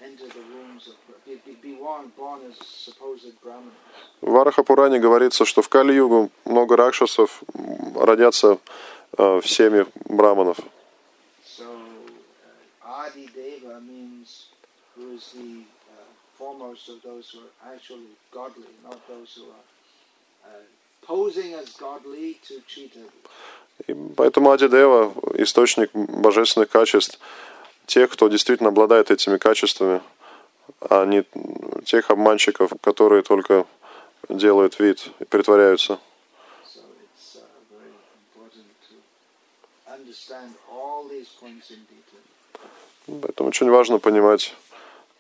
enter 0.02 0.26
the 0.28 0.44
wombs 0.54 0.88
of 0.88 0.94
be, 1.24 1.40
be, 1.46 1.56
be 1.62 1.74
born, 1.74 2.12
born 2.16 2.40
as 2.50 2.56
supposed 2.66 3.40
Brahmanas. 3.42 3.72
В 4.20 4.30
Вараха 4.30 4.62
Пуране 4.62 4.98
говорится, 4.98 5.44
что 5.44 5.62
в 5.62 5.68
Кали-югу 5.68 6.30
много 6.44 6.76
ракшасов 6.76 7.42
родятся 7.94 8.58
э, 9.16 9.40
в 9.40 9.48
семье 9.48 9.86
браманов. 10.08 10.58
И 23.86 23.94
поэтому 24.16 24.50
Адидева– 24.50 25.12
источник 25.34 25.90
божественных 25.92 26.70
качеств 26.70 27.18
тех, 27.86 28.10
кто 28.10 28.28
действительно 28.28 28.70
обладает 28.70 29.10
этими 29.10 29.36
качествами, 29.36 30.00
а 30.80 31.04
не 31.04 31.24
тех 31.84 32.10
обманщиков, 32.10 32.72
которые 32.80 33.22
только 33.22 33.66
делают 34.28 34.78
вид 34.80 35.08
и 35.20 35.24
притворяются. 35.24 35.98
Поэтому 43.06 43.50
очень 43.50 43.70
важно 43.70 43.98
понимать, 43.98 44.54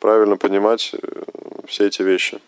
правильно 0.00 0.36
понимать 0.36 0.92
э, 0.92 1.22
все 1.68 1.86
эти 1.86 2.02
вещи. 2.02 2.40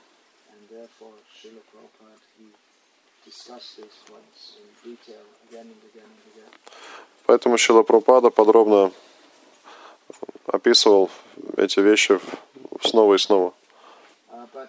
Поэтому 7.27 7.59
Шила 7.59 7.83
Прупада 7.83 8.31
подробно 8.31 8.93
описывал 10.47 11.11
эти 11.57 11.81
вещи 11.81 12.21
снова 12.83 13.15
и 13.15 13.19
снова. 13.19 13.55
Uh, 14.33 14.47
uh, 14.55 14.67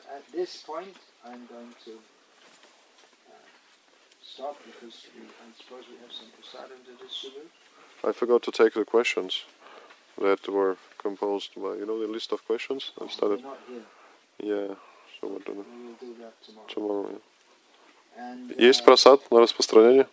I 8.04 8.12
forgot 8.12 8.44
to 8.44 8.52
take 8.52 8.74
the 8.74 8.86
questions 8.86 9.46
that 10.20 10.48
were 10.48 10.78
composed 10.98 11.52
by, 11.56 11.76
you 11.76 11.86
know, 11.86 12.00
the 12.00 12.08
list 12.08 12.32
of 12.32 12.46
questions 12.46 12.92
I 13.02 13.08
started. 13.08 13.44
Yeah, 14.42 14.76
so 15.20 15.28
we'll 15.28 15.40
do 15.40 15.66
that 16.20 16.34
tomorrow. 16.42 16.68
tomorrow. 16.68 17.10
yeah. 17.12 17.29
Есть 18.58 18.82
uh, 18.82 18.86
просад 18.86 19.32
на 19.32 19.40
распространение? 19.40 20.08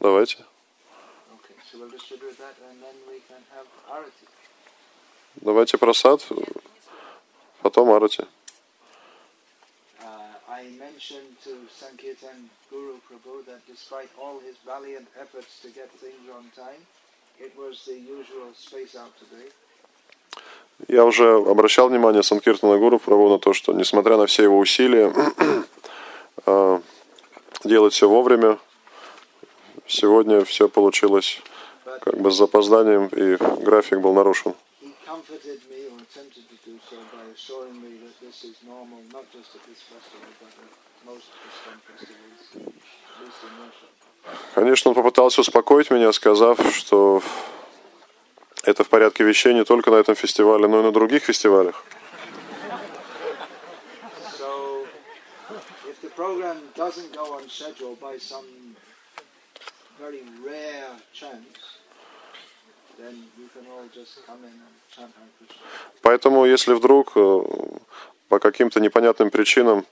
Давайте. 0.00 0.44
Давайте 5.36 5.78
просад, 5.78 6.26
потом 7.62 7.90
арати. 7.90 8.26
Uh, 10.00 10.06
I 10.48 10.64
mentioned 10.78 11.36
to 11.44 11.52
Sankirtan 11.80 12.50
Guru 12.70 12.96
Prabhu 13.06 13.44
that 13.46 13.60
despite 13.66 14.10
all 14.20 14.40
his 14.40 14.56
valiant 14.66 15.08
efforts 15.18 15.60
to 15.62 15.68
get 15.68 15.90
things 15.92 16.28
on 16.36 16.44
time, 16.56 16.82
it 17.38 17.52
was 17.56 17.84
the 17.86 17.98
usual 17.98 18.52
space 18.54 18.94
out 18.96 19.12
today. 19.18 19.50
Я 20.88 21.04
уже 21.04 21.36
обращал 21.36 21.88
внимание 21.88 22.22
Санкиртана 22.22 22.78
Гуру 22.78 22.96
Прабhu 22.98 23.28
на 23.28 23.38
то, 23.38 23.52
что 23.52 23.72
несмотря 23.72 24.16
на 24.16 24.26
все 24.26 24.44
его 24.44 24.58
усилия 24.58 25.12
а, 25.14 25.64
делать 27.64 27.92
все 27.92 28.08
вовремя, 28.08 28.58
сегодня 29.86 30.44
все 30.44 30.68
получилось 30.68 31.40
как 32.00 32.18
бы 32.18 32.30
с 32.30 32.36
запозданием, 32.36 33.06
и 33.08 33.36
график 33.62 34.00
был 34.00 34.14
нарушен. 34.14 34.54
Конечно, 44.54 44.90
он 44.90 44.94
попытался 44.94 45.40
успокоить 45.40 45.90
меня, 45.90 46.12
сказав, 46.12 46.58
что 46.74 47.22
это 48.62 48.84
в 48.84 48.88
порядке 48.88 49.24
вещей 49.24 49.54
не 49.54 49.64
только 49.64 49.90
на 49.90 49.96
этом 49.96 50.14
фестивале, 50.14 50.68
но 50.68 50.80
и 50.80 50.82
на 50.82 50.92
других 50.92 51.24
фестивалях. 51.24 51.84
So, 54.38 54.86
if 55.88 56.00
the 56.02 56.10
program 56.10 56.58
doesn't 56.84 57.12
go 57.12 57.24
on 57.36 57.44
schedule 57.56 57.94
by 58.06 58.14
some 58.30 58.48
very 60.02 60.22
rare 60.48 60.92
chance, 61.20 61.60
then 62.98 63.14
you 63.38 63.46
can 63.54 63.64
all 63.72 63.86
just 64.00 64.12
come 64.28 64.40
in 64.50 64.56
and 64.66 64.74
chant 64.94 65.12
Hare 65.18 65.30
Krishna. 65.38 65.66
Поэтому, 66.02 66.46
если 66.46 66.72
вдруг 66.72 67.12
э, 67.16 67.42
по 68.28 68.38
каким-то 68.38 68.80
непонятным 68.80 69.30
причинам 69.30 69.84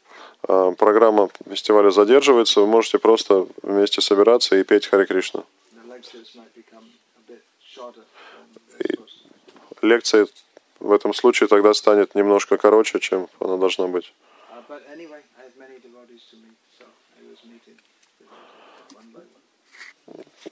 э, 0.48 0.72
программа 0.78 1.28
фестиваля 1.50 1.90
задерживается, 1.90 2.60
вы 2.60 2.66
можете 2.66 2.98
просто 2.98 3.46
вместе 3.62 4.00
собираться 4.00 4.56
и 4.56 4.64
петь 4.64 4.86
Харе 4.86 5.04
Кришна. 5.04 5.44
Лекция 9.82 10.26
в 10.80 10.92
этом 10.92 11.12
случае 11.12 11.48
тогда 11.48 11.74
станет 11.74 12.14
немножко 12.14 12.56
короче, 12.56 12.98
чем 12.98 13.28
она 13.40 13.56
должна 13.58 13.86
быть. 13.88 14.12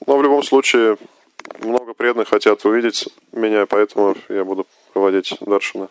Но 0.05 0.17
в 0.17 0.23
любом 0.23 0.43
случае 0.43 0.97
много 1.59 1.93
преданных 1.93 2.29
хотят 2.29 2.63
увидеть 2.65 3.09
меня, 3.31 3.65
поэтому 3.65 4.15
я 4.29 4.43
буду 4.43 4.67
проводить 4.93 5.37
даршины. 5.41 5.89